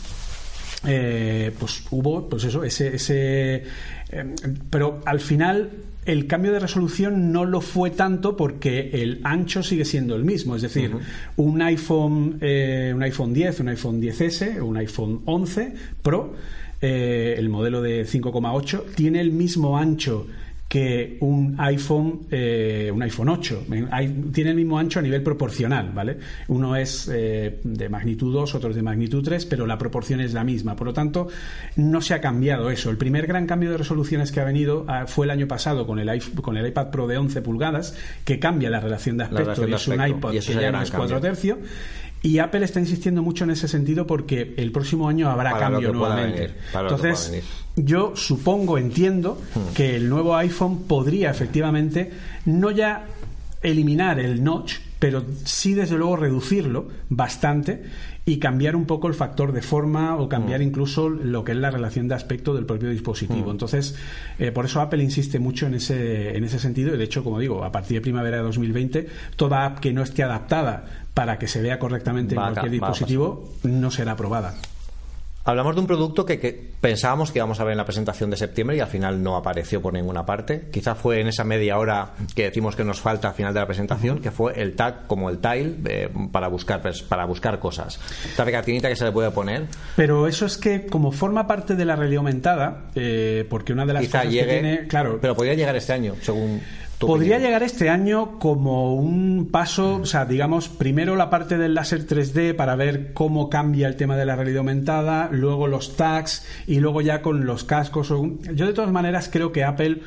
eh, 0.85 1.51
pues 1.59 1.83
hubo 1.91 2.27
pues 2.27 2.43
eso 2.45 2.63
ese, 2.63 2.95
ese 2.95 3.63
eh, 4.09 4.35
pero 4.69 5.01
al 5.05 5.19
final 5.19 5.69
el 6.05 6.25
cambio 6.25 6.51
de 6.51 6.59
resolución 6.59 7.31
no 7.31 7.45
lo 7.45 7.61
fue 7.61 7.91
tanto 7.91 8.35
porque 8.35 8.89
el 8.93 9.21
ancho 9.23 9.61
sigue 9.61 9.85
siendo 9.85 10.15
el 10.15 10.25
mismo. 10.25 10.55
Es 10.55 10.63
decir 10.63 10.91
un 11.37 11.61
iPhone 11.61 12.39
eh, 12.41 12.91
un 12.95 13.03
iPhone 13.03 13.31
10 13.31 13.59
un 13.59 13.69
iPhone 13.69 14.01
10s 14.01 14.59
un 14.61 14.77
iPhone 14.77 15.21
11 15.25 15.73
Pro 16.01 16.33
el 16.81 17.47
modelo 17.49 17.83
de 17.83 18.07
5,8 18.07 18.95
tiene 18.95 19.21
el 19.21 19.31
mismo 19.31 19.77
ancho 19.77 20.25
que 20.71 21.17
un 21.19 21.53
iPhone, 21.57 22.27
eh, 22.31 22.89
un 22.93 23.03
iPhone 23.03 23.27
8. 23.27 23.65
tiene 24.31 24.51
el 24.51 24.55
mismo 24.55 24.79
ancho 24.79 24.99
a 24.99 25.01
nivel 25.01 25.21
proporcional, 25.21 25.91
¿vale? 25.93 26.17
Uno 26.47 26.77
es 26.77 27.11
eh, 27.13 27.59
de 27.61 27.89
magnitud 27.89 28.31
2, 28.31 28.55
otro 28.55 28.69
es 28.69 28.77
de 28.77 28.81
magnitud 28.81 29.21
3, 29.21 29.47
pero 29.47 29.67
la 29.67 29.77
proporción 29.77 30.21
es 30.21 30.31
la 30.31 30.45
misma. 30.45 30.77
Por 30.77 30.87
lo 30.87 30.93
tanto, 30.93 31.27
no 31.75 31.99
se 31.99 32.13
ha 32.13 32.21
cambiado 32.21 32.69
eso. 32.69 32.89
El 32.89 32.95
primer 32.95 33.27
gran 33.27 33.47
cambio 33.47 33.71
de 33.71 33.79
resoluciones 33.79 34.31
que 34.31 34.39
ha 34.39 34.45
venido 34.45 34.85
ah, 34.87 35.07
fue 35.07 35.25
el 35.25 35.31
año 35.31 35.45
pasado 35.45 35.85
con 35.85 35.99
el, 35.99 36.23
con 36.41 36.55
el 36.55 36.65
iPad 36.65 36.89
Pro 36.89 37.05
de 37.05 37.17
11 37.17 37.41
pulgadas, 37.41 37.93
que 38.23 38.39
cambia 38.39 38.69
la 38.69 38.79
relación 38.79 39.17
de 39.17 39.25
aspecto, 39.25 39.67
y 39.67 39.73
es 39.73 39.87
un 39.89 40.07
iPad 40.07 40.31
que 40.31 40.39
ya 40.39 40.71
no 40.71 40.81
es 40.81 40.89
4 40.89 41.19
tercios. 41.19 41.57
Y 42.23 42.37
Apple 42.37 42.63
está 42.63 42.79
insistiendo 42.79 43.23
mucho 43.23 43.45
en 43.45 43.51
ese 43.51 43.67
sentido 43.67 44.05
porque 44.05 44.53
el 44.57 44.71
próximo 44.71 45.09
año 45.09 45.29
habrá 45.29 45.57
cambio 45.57 45.91
nuevamente. 45.91 46.53
Entonces, 46.73 47.41
yo 47.75 48.15
supongo, 48.15 48.77
entiendo 48.77 49.41
hmm. 49.55 49.73
que 49.73 49.95
el 49.95 50.07
nuevo 50.07 50.35
iPhone 50.35 50.83
podría 50.83 51.31
efectivamente 51.31 52.11
no 52.45 52.69
ya 52.69 53.07
eliminar 53.63 54.19
el 54.19 54.43
notch, 54.43 54.75
pero 55.01 55.25
sí 55.45 55.73
desde 55.73 55.97
luego 55.97 56.15
reducirlo 56.15 56.87
bastante 57.09 57.81
y 58.23 58.37
cambiar 58.37 58.75
un 58.75 58.85
poco 58.85 59.07
el 59.07 59.15
factor 59.15 59.51
de 59.51 59.63
forma 59.63 60.15
o 60.15 60.29
cambiar 60.29 60.59
hmm. 60.59 60.63
incluso 60.63 61.09
lo 61.09 61.43
que 61.43 61.53
es 61.53 61.57
la 61.57 61.71
relación 61.71 62.07
de 62.07 62.13
aspecto 62.13 62.53
del 62.53 62.67
propio 62.67 62.91
dispositivo. 62.91 63.47
Hmm. 63.47 63.53
Entonces, 63.53 63.95
eh, 64.37 64.51
por 64.51 64.65
eso 64.65 64.79
Apple 64.79 65.01
insiste 65.01 65.39
mucho 65.39 65.65
en 65.65 65.73
ese, 65.73 66.37
en 66.37 66.43
ese 66.43 66.59
sentido 66.59 66.93
y 66.93 66.99
de 66.99 67.03
hecho, 67.03 67.23
como 67.23 67.39
digo, 67.39 67.63
a 67.63 67.71
partir 67.71 67.97
de 67.97 68.01
primavera 68.01 68.37
de 68.37 68.43
2020, 68.43 69.07
toda 69.37 69.65
app 69.65 69.79
que 69.79 69.91
no 69.91 70.03
esté 70.03 70.21
adaptada 70.21 70.85
para 71.15 71.39
que 71.39 71.47
se 71.47 71.63
vea 71.63 71.79
correctamente 71.79 72.35
en 72.35 72.41
cualquier 72.41 72.71
dispositivo 72.71 73.51
no 73.63 73.89
será 73.89 74.11
aprobada. 74.11 74.53
Hablamos 75.43 75.73
de 75.75 75.81
un 75.81 75.87
producto 75.87 76.23
que, 76.25 76.71
pensábamos 76.79 77.31
que 77.31 77.39
íbamos 77.39 77.59
a 77.59 77.63
ver 77.63 77.71
en 77.71 77.77
la 77.77 77.85
presentación 77.85 78.29
de 78.29 78.37
septiembre 78.37 78.77
y 78.77 78.79
al 78.79 78.87
final 78.87 79.23
no 79.23 79.35
apareció 79.35 79.81
por 79.81 79.93
ninguna 79.93 80.23
parte. 80.23 80.69
Quizá 80.71 80.93
fue 80.93 81.19
en 81.19 81.27
esa 81.27 81.43
media 81.43 81.79
hora 81.79 82.11
que 82.35 82.43
decimos 82.43 82.75
que 82.75 82.83
nos 82.83 83.01
falta 83.01 83.29
al 83.29 83.33
final 83.33 83.53
de 83.53 83.59
la 83.59 83.65
presentación, 83.65 84.19
que 84.19 84.29
fue 84.29 84.61
el 84.61 84.75
tag 84.75 85.07
como 85.07 85.31
el 85.31 85.39
tile 85.39 85.77
eh, 85.85 86.09
para 86.31 86.47
buscar 86.47 86.81
para 87.09 87.25
buscar 87.25 87.59
cosas. 87.59 87.99
Esta 88.23 88.45
pegatinita 88.45 88.87
que 88.87 88.95
se 88.95 89.05
le 89.05 89.11
puede 89.11 89.31
poner. 89.31 89.65
Pero 89.95 90.27
eso 90.27 90.45
es 90.45 90.57
que 90.57 90.85
como 90.85 91.11
forma 91.11 91.47
parte 91.47 91.75
de 91.75 91.85
la 91.85 91.95
realidad 91.95 92.19
aumentada, 92.19 92.91
eh, 92.93 93.45
porque 93.49 93.73
una 93.73 93.85
de 93.85 93.93
las 93.93 94.05
cosas 94.05 94.25
que 94.25 94.43
tiene, 94.43 94.87
claro, 94.87 95.17
pero 95.19 95.35
podría 95.35 95.55
llegar 95.55 95.75
este 95.75 95.93
año, 95.93 96.15
según 96.21 96.61
Podría 97.07 97.39
llegar 97.39 97.63
este 97.63 97.89
año 97.89 98.39
como 98.39 98.95
un 98.95 99.49
paso, 99.51 99.95
o 99.95 100.05
sea, 100.05 100.25
digamos, 100.25 100.69
primero 100.69 101.15
la 101.15 101.29
parte 101.29 101.57
del 101.57 101.73
láser 101.73 102.05
3D 102.05 102.55
para 102.55 102.75
ver 102.75 103.13
cómo 103.13 103.49
cambia 103.49 103.87
el 103.87 103.95
tema 103.95 104.15
de 104.15 104.25
la 104.25 104.35
realidad 104.35 104.59
aumentada, 104.59 105.29
luego 105.31 105.67
los 105.67 105.95
tags 105.95 106.45
y 106.67 106.79
luego 106.79 107.01
ya 107.01 107.21
con 107.21 107.45
los 107.45 107.63
cascos. 107.63 108.09
Yo 108.09 108.65
de 108.65 108.73
todas 108.73 108.91
maneras 108.91 109.29
creo 109.31 109.51
que 109.51 109.63
Apple 109.63 110.01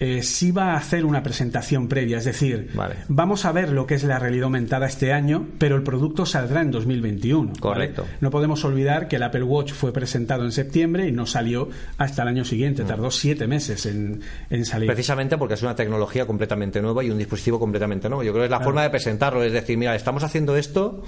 eh, 0.00 0.22
sí 0.22 0.50
va 0.50 0.72
a 0.72 0.76
hacer 0.76 1.04
una 1.04 1.22
presentación 1.22 1.86
previa, 1.86 2.18
es 2.18 2.24
decir, 2.24 2.70
vamos 3.06 3.44
a 3.44 3.52
ver 3.52 3.70
lo 3.70 3.86
que 3.86 3.94
es 3.94 4.02
la 4.02 4.18
realidad 4.18 4.44
aumentada 4.44 4.86
este 4.86 5.12
año, 5.12 5.46
pero 5.58 5.76
el 5.76 5.84
producto 5.84 6.26
saldrá 6.26 6.62
en 6.62 6.72
2021. 6.72 7.52
Correcto. 7.60 8.04
No 8.20 8.30
podemos 8.30 8.64
olvidar 8.64 9.06
que 9.06 9.16
el 9.16 9.22
Apple 9.22 9.44
Watch 9.44 9.72
fue 9.72 9.92
presentado 9.92 10.44
en 10.44 10.50
septiembre 10.50 11.06
y 11.06 11.12
no 11.12 11.26
salió 11.26 11.68
hasta 11.96 12.22
el 12.22 12.28
año 12.28 12.44
siguiente, 12.44 12.82
mm. 12.82 12.86
tardó 12.88 13.10
siete 13.12 13.46
meses 13.46 13.86
en, 13.86 14.20
salir. 14.64 14.88
Precisamente 14.88 15.38
porque 15.38 15.54
es 15.54 15.62
una 15.62 15.76
tecnología 15.76 16.26
completamente 16.26 16.82
nueva 16.82 17.04
y 17.04 17.10
un 17.10 17.18
dispositivo 17.18 17.60
completamente 17.60 18.08
nuevo. 18.08 18.24
Yo 18.24 18.32
creo 18.32 18.42
que 18.42 18.46
es 18.46 18.50
la 18.50 18.60
forma 18.60 18.82
de 18.82 18.90
presentarlo, 18.90 19.44
es 19.44 19.52
decir, 19.52 19.78
mira, 19.78 19.94
estamos 19.94 20.24
haciendo 20.24 20.56
esto 20.56 21.04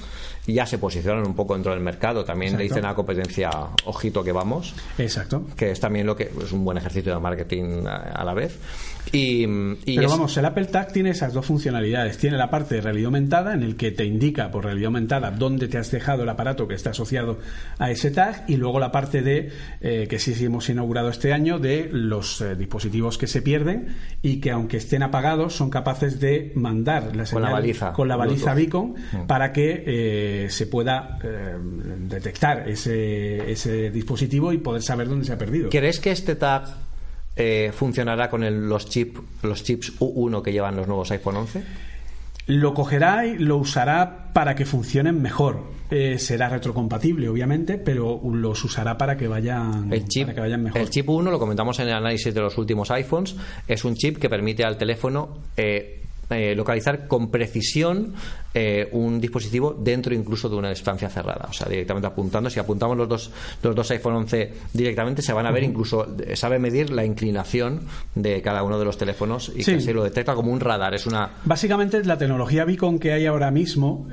y 0.47 0.55
ya 0.55 0.65
se 0.65 0.79
posicionan 0.79 1.27
un 1.27 1.35
poco 1.35 1.55
dentro 1.55 1.73
del 1.73 1.81
mercado. 1.81 2.25
También 2.25 2.57
le 2.57 2.63
dicen 2.63 2.85
a 2.85 2.89
la 2.91 2.95
competencia, 2.95 3.51
ojito 3.85 4.23
que 4.23 4.31
vamos. 4.31 4.75
Exacto. 4.97 5.45
Que 5.57 5.73
es 5.73 5.81
también 5.81 6.07
lo 6.07 6.15
que 6.15 6.31
es 6.41 6.53
un 6.53 6.65
buen 6.65 6.79
ejercicio 6.79 7.13
de 7.13 7.21
marketing 7.21 7.85
a 7.87 8.23
la 8.25 8.33
vez. 8.33 8.57
Y, 9.13 9.47
Pero 9.97 10.09
vamos, 10.09 10.37
el 10.37 10.45
Apple 10.45 10.67
Tag 10.67 10.93
tiene 10.93 11.11
esas 11.11 11.33
dos 11.33 11.47
funcionalidades. 11.47 12.19
Tiene 12.19 12.37
la 12.37 12.51
parte 12.51 12.77
de 12.77 12.81
realidad 12.81 13.07
aumentada, 13.07 13.55
en 13.55 13.63
el 13.63 13.77
que 13.77 13.93
te 13.93 14.05
indica 14.05 14.51
por 14.51 14.65
realidad 14.65 14.87
aumentada 14.87 15.31
dónde 15.31 15.69
te 15.69 15.79
has 15.79 15.91
dejado 15.91 16.25
el 16.25 16.29
aparato 16.29 16.67
que 16.67 16.75
está 16.75 16.91
asociado 16.91 17.39
a 17.79 17.91
ese 17.91 18.11
tag, 18.11 18.45
y 18.49 18.57
luego 18.57 18.81
la 18.81 18.91
parte 18.91 19.23
de, 19.23 19.53
eh, 19.81 20.07
que 20.09 20.19
sí, 20.19 20.35
hemos 20.45 20.69
inaugurado 20.69 21.09
este 21.09 21.33
año, 21.33 21.59
de 21.59 21.89
los 21.91 22.41
eh, 22.41 22.57
dispositivos 22.57 23.19
que 23.19 23.27
se 23.27 23.43
pierden 23.43 23.97
y 24.23 24.41
que 24.41 24.51
aunque 24.51 24.79
estén 24.79 25.03
apagados 25.03 25.55
son 25.55 25.71
capaces 25.71 26.21
de 26.21 26.53
mandar 26.55 27.15
la 27.17 27.27
señal 27.27 27.31
con 27.31 27.43
la 27.43 27.51
baliza, 27.51 27.93
con 27.93 28.09
la 28.09 28.17
baliza 28.17 28.55
beacon 28.55 28.95
mm. 29.13 29.27
para 29.27 29.53
que 29.53 29.85
eh, 29.87 30.51
se 30.51 30.67
pueda 30.67 31.19
detectar 32.09 32.69
ese, 32.69 33.51
ese 33.51 33.91
dispositivo 33.91 34.53
y 34.53 34.59
poder 34.59 34.83
saber 34.83 35.09
dónde 35.09 35.25
se 35.25 35.33
ha 35.33 35.39
perdido. 35.39 35.71
¿Crees 35.71 36.01
que 36.01 36.11
este 36.11 36.37
tag 36.37 36.86
eh, 37.37 37.71
funcionará 37.73 38.31
con 38.31 38.69
los, 38.69 38.89
chip, 38.89 39.19
los 39.43 39.63
chips 39.63 40.01
U1 40.01 40.43
que 40.43 40.53
llevan 40.53 40.77
los 40.77 40.87
nuevos 40.87 41.11
iPhone 41.11 41.37
11? 41.37 41.63
Lo 42.47 42.75
cogerá 42.75 43.27
y 43.27 43.39
lo 43.39 43.57
usará 43.57 44.31
para 44.33 44.55
que 44.55 44.65
funcionen 44.65 45.21
mejor. 45.21 45.75
Eh, 45.91 46.19
será 46.19 46.49
retrocompatible, 46.49 47.29
obviamente, 47.29 47.79
pero 47.79 48.21
los 48.33 48.65
usará 48.65 48.97
para 48.97 49.17
que 49.17 49.29
vayan, 49.29 49.93
el 49.93 50.07
chip, 50.09 50.29
que 50.31 50.41
vayan 50.41 50.63
mejor. 50.63 50.81
El 50.81 50.91
chip 50.91 51.09
1, 51.09 51.31
lo 51.31 51.39
comentamos 51.39 51.79
en 51.79 51.89
el 51.89 51.95
análisis 51.95 52.35
de 52.35 52.41
los 52.41 52.57
últimos 52.59 52.91
iPhones, 52.91 53.37
es 53.69 53.85
un 53.85 53.95
chip 53.95 54.19
que 54.19 54.29
permite 54.29 54.65
al 54.65 54.79
teléfono 54.79 55.39
eh, 55.57 56.06
eh, 56.29 56.55
localizar 56.57 57.07
con 57.07 57.31
precisión 57.31 58.15
eh, 58.53 58.89
un 58.93 59.21
dispositivo 59.21 59.73
dentro 59.79 60.13
incluso 60.13 60.49
de 60.49 60.57
una 60.57 60.73
estancia 60.73 61.09
cerrada. 61.09 61.47
O 61.49 61.53
sea, 61.53 61.69
directamente 61.69 62.09
apuntando. 62.09 62.51
Si 62.51 62.59
apuntamos 62.59 62.97
los 62.97 63.09
dos, 63.09 63.31
los 63.63 63.77
dos 63.77 63.91
iPhone 63.93 64.15
11 64.15 64.53
directamente, 64.73 65.23
se 65.23 65.33
van 65.33 65.47
a 65.47 65.53
ver 65.53 65.63
incluso, 65.63 66.17
eh, 66.19 66.35
sabe 66.35 66.59
medir 66.59 66.91
la 66.91 67.05
inclinación 67.05 67.83
de 68.17 68.43
cada 68.43 68.65
uno 68.65 68.79
de 68.79 68.85
los 68.85 68.99
teléfonos 68.99 69.53
y 69.55 69.63
que 69.63 69.81
se 69.81 69.93
lo 69.93 70.03
detecta 70.03 70.35
como 70.35 70.51
un 70.51 70.59
radar. 70.59 70.95
Es 70.95 71.07
una. 71.07 71.31
Básicamente, 71.45 72.03
la 72.03 72.19
tecnología 72.19 72.65
Beacon 72.65 72.99
que 72.99 73.13
hay 73.13 73.27
ahora 73.27 73.51
mismo 73.53 74.09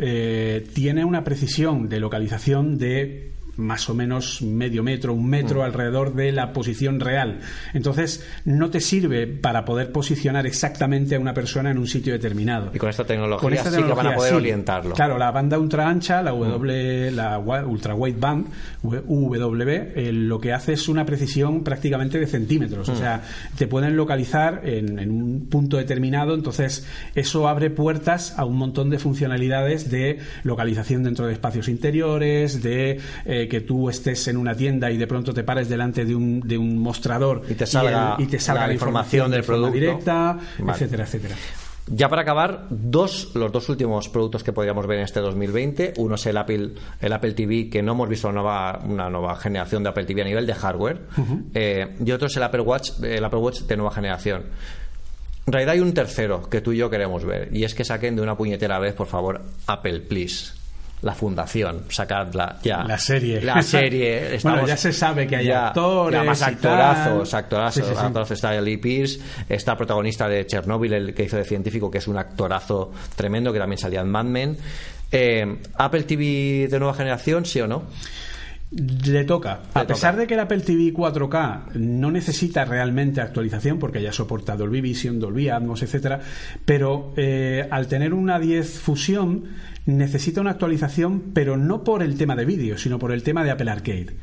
tiene 0.74 1.06
una 1.06 1.24
precisión 1.24 1.90
de 1.90 2.00
localización 2.00 2.78
de 2.78 3.34
más 3.58 3.90
o 3.90 3.94
menos 3.94 4.42
medio 4.42 4.84
metro, 4.84 5.14
un 5.14 5.30
metro 5.30 5.62
mm. 5.62 5.64
alrededor 5.64 6.14
de 6.14 6.32
la 6.32 6.54
posición 6.54 7.00
real. 7.00 7.40
Entonces, 7.74 8.26
no 8.46 8.70
te 8.70 8.80
sirve 8.80 9.28
para 9.28 9.66
poder 9.66 9.92
posicionar 9.92 10.46
exactamente 10.46 11.16
a 11.16 11.20
una 11.20 11.34
persona 11.34 11.72
en 11.72 11.78
un 11.78 11.88
sitio 11.88 12.14
determinado. 12.14 12.72
Y 12.74 12.80
con 12.80 12.90
esta 12.90 13.06
tecnología, 13.06 13.64
sí 13.64 13.84
que 13.84 13.94
van 13.94 14.08
a 14.08 14.16
poder 14.16 14.34
orientarlo. 14.34 14.96
Claro, 14.96 15.18
la 15.18 15.32
banda 15.32 15.60
ultra 15.60 15.88
ancha, 15.88 16.22
la 16.22 16.32
W, 16.32 17.12
mm. 17.12 17.16
la 17.16 17.40
ultra 17.40 17.96
wideband, 17.96 18.48
UW, 18.84 19.70
eh, 19.70 20.12
lo 20.12 20.40
que 20.40 20.54
hace 20.54 20.74
es 20.74 20.88
una 20.88 21.06
precisión 21.06 21.64
prácticamente 21.64 22.20
de 22.20 22.28
centímetros. 22.28 22.90
O 22.90 22.94
mm. 22.94 22.98
sea, 22.98 23.22
te 23.58 23.68
pueden 23.68 23.96
localizar 23.96 24.62
en, 24.64 25.00
en 25.00 25.12
un 25.12 25.48
punto 25.48 25.78
determinado. 25.78 26.34
Entonces, 26.34 26.88
eso 27.16 27.48
abre 27.48 27.70
puertas 27.70 28.38
a 28.38 28.46
un 28.46 28.58
montón 28.58 28.90
de 28.90 29.00
funcionalidades 29.00 29.90
de 29.90 30.20
localización 30.44 31.04
dentro 31.04 31.28
de 31.28 31.34
espacios 31.34 31.68
interiores, 31.68 32.62
de 32.64 33.00
eh, 33.26 33.43
que 33.48 33.62
tú 33.62 33.90
estés 33.90 34.28
en 34.28 34.38
una 34.38 34.56
tienda 34.56 34.92
y 34.92 34.98
de 34.98 35.08
pronto 35.08 35.34
te 35.34 35.44
pares 35.44 35.70
delante 35.70 36.06
de 36.06 36.16
un, 36.16 36.42
de 36.42 36.58
un 36.58 36.78
mostrador 36.80 37.44
y 37.50 37.54
te 37.54 37.66
salga, 37.66 38.16
y, 38.20 38.26
te 38.26 38.40
salga 38.40 38.68
la, 38.68 38.74
información, 38.74 39.32
del 39.32 39.44
producto 39.44 39.74
directa, 39.74 40.38
etcétera, 40.60 41.04
etcétera. 41.04 41.36
Ya 41.88 42.08
para 42.08 42.22
acabar, 42.22 42.68
dos, 42.70 43.32
los 43.36 43.52
dos 43.52 43.68
últimos 43.68 44.08
productos 44.08 44.42
que 44.42 44.54
podríamos 44.54 44.88
ver 44.88 45.00
en 45.00 45.04
este 45.04 45.20
2020. 45.20 45.96
Uno 45.98 46.16
es 46.16 46.26
el 46.26 46.38
Apple, 46.38 46.72
el 47.02 47.14
Apple 47.14 47.34
TV, 47.34 47.70
que 47.70 47.84
no 47.84 47.92
hemos 47.92 48.08
visto 48.08 48.30
una 48.30 48.42
nueva, 48.42 48.80
una 48.86 49.10
nueva 49.10 49.36
generación 49.36 49.84
de 49.84 49.90
Apple 49.90 50.06
TV 50.06 50.22
a 50.22 50.26
nivel 50.26 50.46
de 50.48 50.54
hardware. 50.54 51.02
Eh, 51.54 51.98
y 52.04 52.12
otro 52.12 52.28
es 52.28 52.38
el 52.38 52.44
Apple 52.44 52.62
Watch, 52.62 52.92
el 53.04 53.24
Apple 53.24 53.40
Watch 53.40 53.62
de 53.64 53.76
nueva 53.76 53.92
generación. 53.92 54.44
En 55.46 55.52
realidad 55.52 55.74
hay 55.74 55.82
un 55.82 55.94
tercero 55.94 56.50
que 56.50 56.62
tú 56.62 56.72
y 56.72 56.78
yo 56.78 56.90
queremos 56.90 57.26
ver, 57.26 57.50
y 57.54 57.66
es 57.66 57.76
que 57.76 57.84
saquen 57.84 58.16
de 58.16 58.22
una 58.22 58.38
puñetera 58.38 58.80
vez, 58.80 58.94
por 58.94 59.08
favor, 59.08 59.42
Apple, 59.68 60.00
please. 60.02 60.63
La 61.04 61.14
fundación, 61.14 61.84
sacadla 61.90 62.58
ya. 62.64 62.84
La 62.84 62.98
serie. 62.98 63.42
La 63.42 63.62
serie. 63.62 64.40
bueno, 64.44 64.66
ya 64.66 64.78
se 64.78 64.94
sabe 64.94 65.28
que 65.28 65.36
hay 65.36 65.52
actores. 65.52 66.18
Además, 66.18 66.42
actorazos, 66.42 67.34
actorazos, 67.34 68.32
Está 68.32 68.60
Lee 68.62 68.78
Pierce, 68.78 69.20
está 69.50 69.72
el 69.72 69.78
protagonista 69.78 70.28
de 70.28 70.46
Chernobyl, 70.48 70.94
el 70.94 71.14
que 71.14 71.24
hizo 71.24 71.38
de 71.38 71.44
científico, 71.44 71.92
que 71.92 71.98
es 71.98 72.08
un 72.08 72.18
actorazo 72.18 72.92
tremendo, 73.16 73.52
que 73.52 73.60
también 73.60 73.78
salía 73.78 74.02
en 74.02 74.10
Mad 74.10 74.26
Men. 74.26 74.58
Eh, 75.12 75.60
Apple 75.76 76.04
TV 76.04 76.68
de 76.70 76.80
nueva 76.80 76.94
generación, 76.94 77.46
sí 77.46 77.60
o 77.60 77.68
no? 77.68 77.84
Le 78.72 79.24
toca. 79.26 79.60
a 79.76 79.86
pesar 79.86 80.16
de 80.16 80.26
que 80.26 80.34
el 80.34 80.40
Apple 80.40 80.62
TV 80.62 80.92
4K 80.94 81.74
no 81.76 82.10
necesita 82.10 82.66
realmente 82.66 83.22
actualización, 83.22 83.78
porque 83.78 84.02
ya 84.02 84.12
soporta 84.12 84.56
Dolby 84.56 84.82
Vision, 84.82 85.20
Dolby 85.20 85.50
Atmos, 85.50 85.84
etcétera, 85.84 86.20
pero 86.66 87.14
eh, 87.16 87.68
al 87.70 87.88
tener 87.88 88.16
una 88.16 88.40
10 88.40 88.80
fusión 88.80 89.44
necesita 89.86 90.40
una 90.40 90.52
actualización, 90.52 91.32
pero 91.34 91.58
no 91.58 91.84
por 91.84 92.04
el 92.04 92.18
tema 92.18 92.36
de 92.36 92.46
vídeo, 92.46 92.78
sino 92.78 93.00
por 93.00 93.12
el 93.12 93.22
tema 93.22 93.44
de 93.44 93.52
Apple 93.52 93.70
Arcade. 93.70 94.16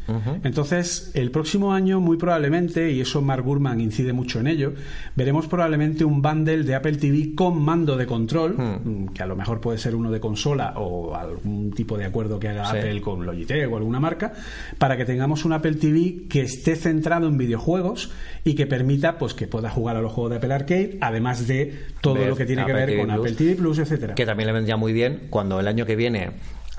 Entonces, 0.42 1.10
el 1.14 1.30
próximo 1.30 1.74
año, 1.74 2.00
muy 2.00 2.16
probablemente, 2.16 2.90
y 2.90 3.00
eso 3.00 3.20
Mark 3.20 3.44
Gurman 3.44 3.80
incide 3.80 4.12
mucho 4.12 4.40
en 4.40 4.46
ello, 4.46 4.72
veremos 5.16 5.46
probablemente 5.46 6.04
un 6.04 6.22
bundle 6.22 6.62
de 6.62 6.74
Apple 6.74 6.96
TV 6.96 7.34
con 7.34 7.60
mando 7.60 7.96
de 7.96 8.06
control, 8.06 8.56
hmm. 8.56 9.08
que 9.08 9.22
a 9.22 9.26
lo 9.26 9.36
mejor 9.36 9.60
puede 9.60 9.78
ser 9.78 9.94
uno 9.94 10.10
de 10.10 10.20
consola 10.20 10.74
o 10.76 11.14
algún 11.14 11.72
tipo 11.72 11.98
de 11.98 12.06
acuerdo 12.06 12.40
que 12.40 12.48
haga 12.48 12.70
Apple 12.70 13.00
con 13.02 13.26
Logitech 13.26 13.70
o 13.70 13.76
alguna 13.76 14.00
marca, 14.00 14.32
para 14.78 14.96
que 14.96 15.04
tengamos 15.04 15.44
un 15.44 15.52
Apple 15.52 15.74
TV 15.74 16.26
que 16.28 16.40
esté 16.40 16.74
centrado 16.76 17.28
en 17.28 17.36
videojuegos 17.36 18.10
y 18.44 18.54
que 18.54 18.66
permita 18.66 19.18
pues 19.18 19.34
que 19.34 19.46
pueda 19.46 19.68
jugar 19.68 19.96
a 19.96 20.00
los 20.00 20.12
juegos 20.12 20.30
de 20.30 20.36
Apple 20.38 20.54
Arcade, 20.54 20.98
además 21.00 21.46
de 21.46 21.78
todo 22.00 22.24
lo 22.24 22.34
que 22.34 22.46
tiene 22.46 22.64
que 22.64 22.72
ver 22.72 22.98
con 22.98 23.10
Apple 23.10 23.32
TV 23.32 23.56
Plus, 23.56 23.78
etcétera. 23.78 24.14
Que 24.14 24.24
también 24.24 24.46
le 24.46 24.54
vendría 24.54 24.76
muy 24.78 24.92
bien 24.94 25.26
cuando 25.28 25.49
el 25.58 25.66
año 25.66 25.86
que 25.86 25.96
viene 25.96 26.30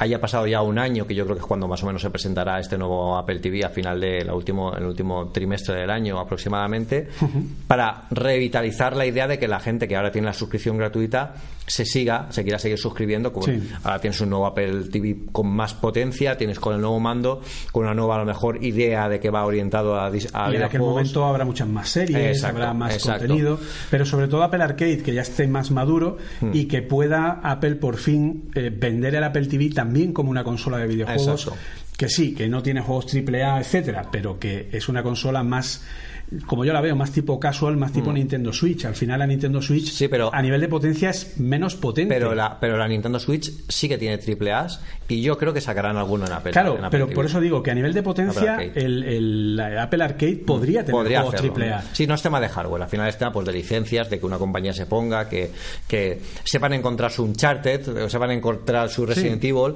haya 0.02 0.20
pasado 0.20 0.48
ya 0.48 0.64
un 0.64 0.80
año, 0.80 1.06
que 1.06 1.14
yo 1.14 1.26
creo 1.26 1.36
que 1.36 1.42
es 1.42 1.46
cuando 1.46 1.68
más 1.68 1.84
o 1.84 1.86
menos 1.86 2.02
se 2.02 2.10
presentará 2.10 2.60
este 2.60 2.76
nuevo 2.76 3.16
Apple 3.16 3.38
TV 3.38 3.64
a 3.64 3.70
final 3.70 4.02
del 4.02 4.32
último, 4.32 4.74
el 4.74 4.84
último 4.84 5.30
trimestre 5.30 5.76
del 5.76 5.92
año 5.92 6.20
aproximadamente, 6.20 7.08
para 7.68 8.08
revitalizar 8.10 8.96
la 8.96 9.06
idea 9.06 9.28
de 9.28 9.38
que 9.38 9.48
la 9.48 9.60
gente 9.60 9.88
que 9.88 9.96
ahora 9.96 10.12
tiene 10.12 10.26
la 10.26 10.34
suscripción 10.34 10.76
gratuita 10.76 11.36
se 11.68 11.86
siga, 11.86 12.32
se 12.32 12.42
quiera 12.42 12.58
seguir 12.58 12.80
suscribiendo. 12.80 13.32
Ahora 13.84 14.00
tienes 14.00 14.20
un 14.22 14.32
nuevo 14.32 14.48
Apple 14.48 14.86
TV 14.92 15.28
con 15.32 15.48
más 15.48 15.76
potencia, 15.76 16.36
tienes 16.36 16.60
con 16.60 16.74
el 16.74 16.82
nuevo 16.82 17.00
mando, 17.00 17.42
con 17.72 17.84
una 17.84 17.94
nueva, 17.94 18.16
a 18.16 18.20
lo 18.20 18.26
mejor, 18.26 18.64
idea 18.64 19.08
de 19.08 19.20
que 19.20 19.30
va 19.30 19.46
orientado 19.46 19.96
a, 19.96 20.08
a 20.08 20.52
Y 20.52 20.56
en 20.56 20.64
aquel 20.64 20.82
momento 20.82 21.24
habrá 21.26 21.46
muchas 21.46 21.68
más 21.68 21.90
series, 21.90 22.44
habrá 22.44 22.74
más 22.74 22.98
contenido, 22.98 23.60
pero 23.92 24.04
sobre 24.04 24.28
todo 24.28 24.42
Apple 24.42 24.64
Arcade, 24.64 25.04
que 25.04 25.14
ya 25.14 25.22
esté 25.22 25.48
más 25.48 25.70
maduro 25.70 26.18
hmm. 26.42 26.50
y 26.54 26.66
que 26.66 26.82
pueda 26.82 27.40
Apple 27.44 27.76
por 27.76 27.98
fin 27.98 28.50
eh, 28.56 28.72
vender 28.76 29.14
el 29.14 29.24
Apple 29.24 29.46
TV 29.46 29.70
también 29.70 29.91
también 29.92 30.14
como 30.14 30.32
una 30.32 30.46
consola 30.46 30.78
de 30.78 30.88
videojuegos. 30.88 31.52
Que 31.98 32.08
sí, 32.08 32.34
que 32.34 32.48
no 32.48 32.64
tiene 32.64 32.80
juegos 32.80 33.14
AAA, 33.14 33.60
etcétera, 33.60 34.08
pero 34.10 34.40
que 34.40 34.70
es 34.72 34.88
una 34.88 35.04
consola 35.04 35.44
más 35.44 35.84
como 36.46 36.64
yo 36.64 36.72
la 36.72 36.82
veo, 36.82 36.96
más 36.96 37.12
tipo 37.12 37.40
casual, 37.40 37.78
más 37.78 37.92
tipo 37.92 38.12
mm. 38.12 38.14
Nintendo 38.14 38.54
Switch. 38.54 38.86
Al 38.86 38.96
final 38.96 39.20
la 39.20 39.28
Nintendo 39.28 39.62
Switch 39.62 40.02
a 40.32 40.42
nivel 40.42 40.62
de 40.62 40.68
potencia 40.68 41.10
es 41.10 41.40
menos 41.40 41.76
potente. 41.76 42.14
Pero 42.14 42.34
la, 42.34 42.60
pero 42.60 42.78
la 42.78 42.88
Nintendo 42.88 43.20
Switch 43.20 43.52
sí 43.68 43.90
que 43.90 43.98
tiene 43.98 44.18
triple 44.18 44.54
A 44.54 44.68
y 45.08 45.22
yo 45.22 45.38
creo 45.38 45.54
que 45.54 45.60
sacarán 45.60 45.98
alguno 45.98 46.26
en 46.26 46.32
Apple. 46.32 46.52
Claro, 46.52 46.80
pero 46.90 47.10
por 47.10 47.26
eso 47.26 47.42
digo 47.42 47.62
que 47.62 47.72
a 47.72 47.76
nivel 47.76 47.94
de 47.94 48.02
potencia 48.02 48.58
el, 48.62 49.04
el, 49.04 49.60
Apple 49.60 50.04
Arcade 50.04 50.38
podría 50.38 50.86
tener 50.86 50.94
podría 50.94 51.22
juegos 51.22 51.42
triple 51.42 51.74
A. 51.74 51.84
Sí, 51.92 52.08
no 52.08 52.16
es 52.16 52.22
tema 52.22 52.40
de 52.40 52.48
hardware. 52.48 52.84
Al 52.84 52.90
final 52.90 53.10
es 53.10 53.18
tema 53.18 53.34
pues, 53.34 53.46
de 53.46 53.54
licencias, 53.54 54.10
de 54.10 54.20
que 54.20 54.26
una 54.26 54.38
compañía 54.38 54.74
se 54.74 54.86
ponga, 54.86 55.28
que, 55.28 55.52
que 55.88 56.22
sepan 56.46 56.74
encontrar 56.74 57.12
su 57.12 57.24
Uncharted, 57.24 58.04
o 58.04 58.10
sepan 58.10 58.32
encontrar 58.32 58.90
su 58.90 59.06
Resident 59.06 59.44
Evil. 59.44 59.76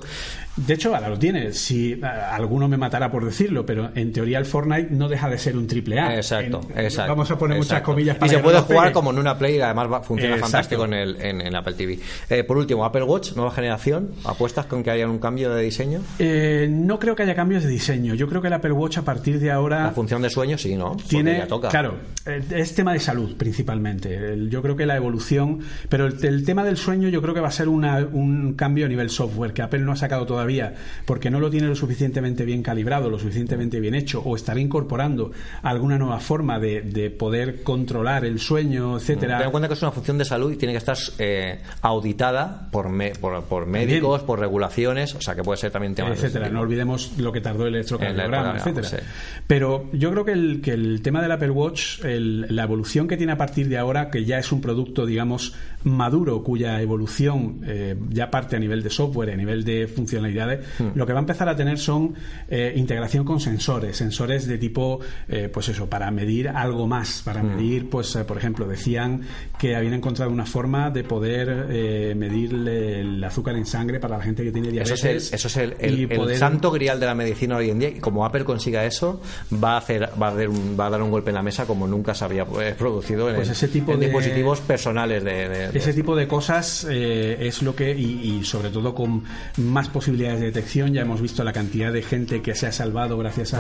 De 0.56 0.74
hecho, 0.74 0.96
ahora 0.96 1.10
lo 1.10 1.20
tiene. 1.20 1.52
Si 1.52 2.00
alguno 2.02 2.70
me 2.70 2.78
matará 2.78 3.12
por 3.12 3.26
decirlo, 3.26 3.65
pero 3.65 3.91
en 3.94 4.13
teoría 4.13 4.38
el 4.38 4.46
Fortnite 4.46 4.88
no 4.91 5.10
deja 5.10 5.30
de 5.30 5.38
ser 5.38 5.58
un 5.58 5.68
triple 5.68 6.00
A. 6.00 6.15
Exacto, 6.15 6.45
exacto. 6.76 7.12
Vamos 7.12 7.32
a 7.32 7.38
poner 7.38 7.58
muchas 7.58 7.82
comillas 7.82 8.18
para 8.18 8.32
Y 8.32 8.36
se 8.36 8.42
puede 8.42 8.60
jugar 8.62 8.92
como 8.92 9.12
en 9.12 9.20
una 9.20 9.38
Play 9.38 9.58
y 9.58 9.62
además 9.62 10.06
funciona 10.06 10.38
fantástico 10.38 10.86
en, 10.86 10.94
el, 10.94 11.22
en, 11.22 11.56
Apple 11.56 11.74
TV. 11.74 12.00
Eh, 12.30 12.44
por 12.44 12.58
último, 12.58 12.86
Apple 12.86 13.04
Watch, 13.04 13.34
nueva 13.36 13.52
generación. 13.52 14.12
¿Apuestas 14.24 14.66
con 14.66 14.84
que 14.84 14.92
haya 14.92 15.08
un 15.08 15.20
cambio 15.20 15.54
de 15.54 15.64
diseño? 15.64 16.02
Eh, 16.20 16.68
no 16.70 17.00
creo 17.00 17.16
que 17.16 17.24
haya 17.24 17.36
cambios 17.36 17.64
de 17.64 17.70
diseño. 17.70 18.14
Yo 18.16 18.28
creo 18.28 18.42
que 18.42 18.48
el 18.48 18.54
Apple 18.54 18.72
Watch 18.72 18.98
a 18.98 19.04
partir 19.04 19.40
de 19.40 19.52
ahora. 19.52 19.84
La 19.84 19.92
función 19.92 20.22
de 20.22 20.30
sueño, 20.30 20.58
sí, 20.58 20.76
¿no? 20.76 20.98
Tiene. 21.08 21.46
Claro, 21.70 21.96
eh, 22.26 22.42
es 22.52 22.76
tema 22.76 22.94
de 22.94 23.00
salud 23.00 23.36
principalmente. 23.38 24.38
Yo 24.50 24.62
creo 24.62 24.76
que 24.76 24.86
la 24.86 24.96
evolución. 24.96 25.60
Pero 25.90 26.08
el, 26.08 26.46
tema 26.46 26.64
del 26.64 26.78
sueño, 26.78 27.10
yo 27.10 27.22
creo 27.22 27.34
que 27.34 27.40
va 27.40 27.48
a 27.48 27.52
ser 27.52 27.68
un 27.70 28.54
cambio 28.58 28.86
a 28.86 28.90
nivel 28.90 29.10
software 29.10 29.54
que 29.54 29.62
Apple 29.62 29.80
no 29.80 29.92
ha 29.92 29.96
sacado 29.96 30.26
todavía 30.26 30.74
porque 31.06 31.30
no 31.30 31.40
lo 31.40 31.50
tiene 31.50 31.68
lo 31.68 31.76
suficientemente 31.76 32.46
bien 32.46 32.62
calibrado, 32.62 33.10
lo 33.10 33.20
suficientemente 33.20 33.80
bien 33.80 33.96
hecho, 33.96 34.22
o 34.22 34.36
estará 34.36 34.60
incorporando 34.60 35.32
alguna 35.62 35.98
nueva 35.98 36.20
forma 36.20 36.35
de, 36.60 37.15
poder 37.17 37.63
controlar 37.63 38.26
el 38.26 38.39
sueño, 38.39 38.98
etcétera. 38.98 39.38
Ten 39.38 39.45
en 39.48 39.52
cuenta 39.52 39.67
que 39.67 39.74
es 39.74 39.82
una 39.82 39.91
función 39.91 40.17
de 40.17 40.26
salud 40.26 40.52
y 40.52 40.58
tiene 40.58 40.74
que 40.74 40.78
estar 40.78 40.98
eh, 41.19 41.60
auditada 41.82 42.67
por, 42.71 42.88
por, 43.19 43.65
médicos, 43.65 44.24
por 44.24 44.39
regulaciones, 44.39 45.15
o 45.15 45.21
sea 45.21 45.36
que 45.36 45.43
puede 45.43 45.58
ser 45.58 45.71
también 45.71 45.95
tema 45.95 46.10
etcétera. 46.10 46.50
No 46.50 46.62
olvidemos 46.62 47.17
lo 47.17 47.32
que 47.32 47.41
tardó 47.41 47.67
el 47.67 47.76
electrocardiograma, 47.76 48.58
etcétera. 48.58 49.04
Pero 49.48 49.89
yo 49.93 50.12
creo 50.12 50.26
que 50.26 50.32
el, 50.32 50.62
que 50.62 50.71
el 50.71 51.02
tema 51.02 51.21
del 51.21 51.32
Apple 51.32 51.52
Watch, 51.52 52.00
la 52.04 52.63
evolución 52.63 53.08
que 53.08 53.17
tiene 53.17 53.34
a 53.34 53.38
partir 53.38 53.69
de 53.69 53.78
ahora, 53.78 54.10
que 54.10 54.26
ya 54.26 54.38
es 54.38 54.52
un 54.52 54.62
producto, 54.62 55.06
digamos, 55.06 55.54
maduro, 55.84 56.43
cuya 56.43 56.82
evolución 56.82 57.62
eh, 57.65 57.95
ya 58.10 58.32
parte 58.32 58.56
a 58.56 58.60
nivel 58.60 58.82
de 58.84 58.89
software, 58.89 59.32
a 59.32 59.36
nivel 59.36 59.63
de 59.63 59.88
funcionalidades, 59.88 60.65
hmm. 60.80 60.89
lo 60.95 61.06
que 61.06 61.13
va 61.13 61.19
a 61.19 61.21
empezar 61.21 61.48
a 61.48 61.56
tener 61.56 61.78
son 61.78 62.15
eh, 62.48 62.74
integración 62.76 63.24
con 63.24 63.39
sensores, 63.39 63.95
sensores 63.95 64.48
de 64.48 64.58
tipo, 64.58 65.00
eh, 65.28 65.50
pues 65.54 65.69
eso, 65.69 65.88
para 65.89 66.10
medir 66.12 66.25
algo 66.54 66.88
más, 66.88 67.22
para 67.24 67.42
hmm. 67.42 67.56
medir, 67.56 67.90
pues, 67.90 68.16
por 68.28 68.38
ejemplo, 68.38 68.68
decían 68.68 69.22
que 69.58 69.76
habían 69.76 69.94
encontrado 69.94 70.32
una 70.32 70.46
forma 70.46 70.90
de 70.90 71.04
poder 71.04 72.16
medir 72.16 72.54
el 72.54 73.24
azúcar 73.24 73.56
en 73.56 73.66
sangre 73.66 74.00
para 74.00 74.18
la 74.18 74.24
gente 74.24 74.44
que 74.44 74.52
tiene 74.52 74.70
diabetes. 74.70 75.34
Eso 75.34 75.48
es 75.48 75.58
el, 75.58 76.38
santo 76.38 76.72
grial 76.72 77.00
de 77.00 77.06
la 77.06 77.16
medicina 77.16 77.58
hoy 77.58 77.70
en 77.70 77.80
día 77.80 77.90
y 77.90 78.00
como 78.00 78.26
Apple 78.26 78.44
consiga 78.44 78.86
eso, 78.86 79.22
va 79.64 79.74
a 79.74 79.78
hacer, 79.78 80.10
va 80.22 80.30
a, 80.30 80.36
dar 80.36 80.50
un, 80.50 80.78
va 80.80 80.88
a 80.88 80.90
dar 80.90 81.02
un 81.02 81.12
golpe 81.12 81.30
en 81.30 81.36
la 81.36 81.44
mesa 81.44 81.66
como 81.66 81.88
nunca 81.88 82.14
se 82.14 82.26
había 82.26 82.46
producido 82.46 83.30
en, 83.30 83.36
pues 83.36 83.50
ese 83.50 83.68
tipo 83.68 83.96
de, 83.96 84.06
dispositivos 84.06 84.60
personales 84.62 85.24
de 85.24 85.70
ese 85.74 85.94
tipo 85.94 86.16
de 86.16 86.28
cosas 86.28 86.86
eh, 86.90 87.38
es 87.48 87.62
lo 87.62 87.76
que, 87.76 87.92
y, 87.92 88.44
sobre 88.44 88.70
todo 88.70 88.94
con 88.94 89.24
más 89.58 89.90
posibilidades 89.90 90.40
de 90.40 90.48
detección, 90.48 90.94
ya 90.94 91.02
hemos 91.02 91.22
visto 91.22 91.44
la 91.44 91.54
cantidad 91.54 91.92
de 91.92 92.02
gente 92.02 92.42
que 92.42 92.56
se 92.56 92.68
ha 92.68 92.72
salvado 92.72 93.18
gracias 93.18 93.54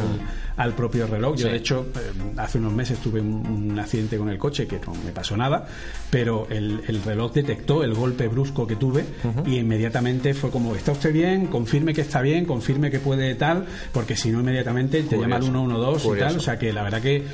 al, 0.57 0.73
propio 0.73 1.07
reloj. 1.07 1.37
Yo, 1.37 1.47
de 1.47 1.57
hecho, 1.57 1.87
eh, 1.95 2.11
hace 2.55 2.59
unos 2.59 2.73
meses 2.73 2.99
tuve 2.99 3.19
un, 3.19 3.77
accidente 3.77 4.17
con 4.17 4.29
el 4.29 4.37
coche 4.37 4.65
que 4.65 4.79
no 4.79 4.93
me 5.03 5.11
pasó 5.11 5.35
nada, 5.35 5.67
pero 6.09 6.47
el, 6.49 6.81
reloj 7.03 7.33
detectó 7.33 7.83
el 7.83 7.93
golpe 7.93 8.29
brusco 8.29 8.65
que 8.65 8.77
tuve 8.77 9.03
y 9.45 9.57
inmediatamente 9.57 10.33
fue 10.33 10.49
como, 10.51 10.73
¿está 10.73 10.93
usted 10.93 11.11
bien? 11.11 11.47
Confirme 11.47 11.93
que 11.93 12.01
está 12.01 12.21
bien, 12.21 12.45
confirme 12.45 12.89
que 12.89 12.99
puede 12.99 13.35
tal, 13.35 13.65
porque 13.91 14.15
si 14.15 14.31
no, 14.31 14.39
inmediatamente 14.39 15.03
te 15.03 15.17
llama 15.17 15.35
al 15.35 15.43
112 15.43 16.07
y 16.07 16.19
tal. 16.19 16.37
O 16.37 16.39
sea 16.39 16.57
que 16.57 16.71
la 16.71 16.83
verdad 16.83 17.01
que 17.01 17.25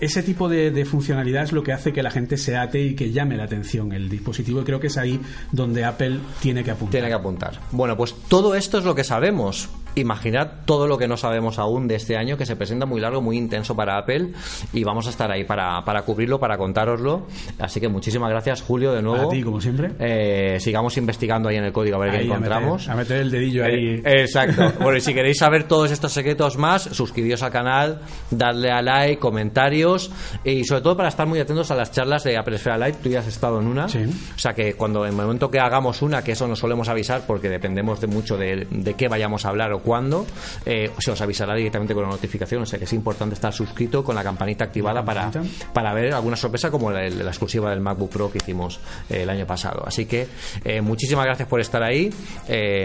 ese 0.00 0.22
tipo 0.22 0.48
de, 0.48 0.84
funcionalidad 0.86 1.44
es 1.44 1.52
lo 1.52 1.62
que 1.62 1.72
hace 1.72 1.92
que 1.92 2.02
la 2.02 2.10
gente 2.10 2.38
se 2.38 2.56
ate 2.56 2.82
y 2.82 2.94
que 2.94 3.12
llame 3.12 3.36
la 3.36 3.44
atención 3.44 3.92
el 3.92 4.08
dispositivo 4.08 4.62
y 4.62 4.64
creo 4.64 4.80
que 4.80 4.86
es 4.86 4.96
ahí 4.96 5.20
donde 5.52 5.84
Apple 5.84 6.18
tiene 6.40 6.64
que 6.64 6.70
apuntar. 6.70 6.92
Tiene 6.92 7.08
que 7.08 7.14
apuntar. 7.14 7.60
Bueno, 7.72 7.96
pues 7.96 8.14
todo 8.28 8.54
esto 8.54 8.78
es 8.78 8.84
lo 8.84 8.94
que 8.94 9.04
sabemos. 9.04 9.68
Imaginad 9.94 10.48
todo 10.64 10.86
lo 10.86 10.96
que 10.96 11.06
no 11.06 11.16
sabemos 11.16 11.58
aún 11.58 11.86
de 11.86 11.96
este 11.96 12.16
año 12.16 12.36
que 12.36 12.46
se 12.46 12.56
presenta 12.56 12.86
muy 12.86 13.00
largo, 13.00 13.20
muy 13.20 13.36
intenso 13.36 13.76
para 13.76 13.98
Apple 13.98 14.30
y 14.72 14.84
vamos 14.84 15.06
a 15.06 15.10
estar 15.10 15.30
ahí 15.30 15.44
para, 15.44 15.84
para 15.84 16.02
cubrirlo, 16.02 16.40
para 16.40 16.56
contároslo. 16.56 17.26
Así 17.58 17.80
que 17.80 17.88
muchísimas 17.88 18.30
gracias 18.30 18.62
Julio 18.62 18.92
de 18.92 19.02
nuevo. 19.02 19.28
A 19.28 19.28
ti, 19.28 19.42
como 19.42 19.60
siempre. 19.60 19.90
Eh, 19.98 20.58
sigamos 20.60 20.96
investigando 20.96 21.48
ahí 21.48 21.56
en 21.56 21.64
el 21.64 21.72
código 21.72 21.96
a 21.96 22.00
ver 22.00 22.12
qué 22.12 22.24
encontramos. 22.24 22.88
A 22.88 22.94
meter, 22.94 23.18
el 23.18 23.30
dedillo 23.30 23.64
ahí. 23.64 24.00
Eh, 24.04 24.20
exacto. 24.20 24.72
bueno, 24.80 24.96
y 24.96 25.00
si 25.00 25.12
queréis 25.12 25.38
saber 25.38 25.64
todos 25.64 25.90
estos 25.90 26.12
secretos 26.12 26.56
más, 26.56 26.82
suscribíos 26.82 27.42
al 27.42 27.50
canal, 27.50 28.00
dadle 28.30 28.70
a 28.70 28.80
like, 28.82 29.18
comentarios 29.18 30.10
y 30.44 30.64
sobre 30.64 30.80
todo 30.80 30.96
para 30.96 31.08
estar 31.08 31.26
muy 31.26 31.38
atentos 31.38 31.70
a 31.70 31.74
las 31.74 31.90
charlas 31.92 32.24
de 32.24 32.36
Apple 32.36 32.56
Esfera 32.56 32.78
Live. 32.78 32.98
Tú 33.02 33.10
ya 33.10 33.20
has 33.20 33.26
estado 33.26 33.60
en 33.60 33.66
una. 33.66 33.86
O 33.86 34.38
sea 34.38 34.54
que 34.54 34.74
cuando 34.74 35.04
en 35.04 35.10
el 35.10 35.16
momento 35.16 35.50
que 35.50 35.60
hagamos 35.60 36.02
una, 36.02 36.22
que 36.22 36.32
eso 36.32 36.48
nos 36.48 36.58
solemos 36.58 36.88
avisar 36.88 37.22
porque 37.26 37.48
dependemos 37.48 38.00
de 38.00 38.06
mucho 38.06 38.36
de, 38.36 38.66
de 38.70 38.94
qué 38.94 39.08
vayamos 39.08 39.44
a 39.44 39.50
hablar 39.50 39.72
o 39.72 39.81
cuándo, 39.82 40.26
eh, 40.64 40.90
se 40.98 41.10
os 41.10 41.20
avisará 41.20 41.54
directamente 41.54 41.94
con 41.94 42.04
la 42.04 42.10
notificación. 42.10 42.62
O 42.62 42.66
sea 42.66 42.78
que 42.78 42.84
es 42.84 42.92
importante 42.92 43.34
estar 43.34 43.52
suscrito 43.52 44.02
con 44.02 44.14
la 44.14 44.22
campanita 44.22 44.64
activada 44.64 45.04
para, 45.04 45.30
para 45.72 45.92
ver 45.94 46.14
alguna 46.14 46.36
sorpresa 46.36 46.70
como 46.70 46.90
la, 46.90 47.06
exclusiva 47.06 47.70
del 47.70 47.80
MacBook 47.80 48.10
Pro 48.10 48.30
que 48.30 48.38
hicimos 48.38 48.80
eh, 49.10 49.22
el 49.22 49.30
año 49.30 49.46
pasado. 49.46 49.82
Así 49.86 50.06
que 50.06 50.28
eh, 50.64 50.80
muchísimas 50.80 51.26
gracias 51.26 51.48
por 51.48 51.60
estar 51.60 51.82
ahí. 51.82 52.10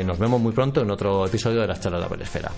nos 0.06 0.20
vemos 0.20 0.42
muy 0.42 0.52
pronto 0.52 0.82
en 0.82 0.92
otro 0.92 1.26
episodio 1.26 1.62
de 1.62 1.68
las 1.68 1.80
charlas 1.80 2.02
de 2.02 2.06
Apple 2.06 2.24
Esfera. 2.24 2.52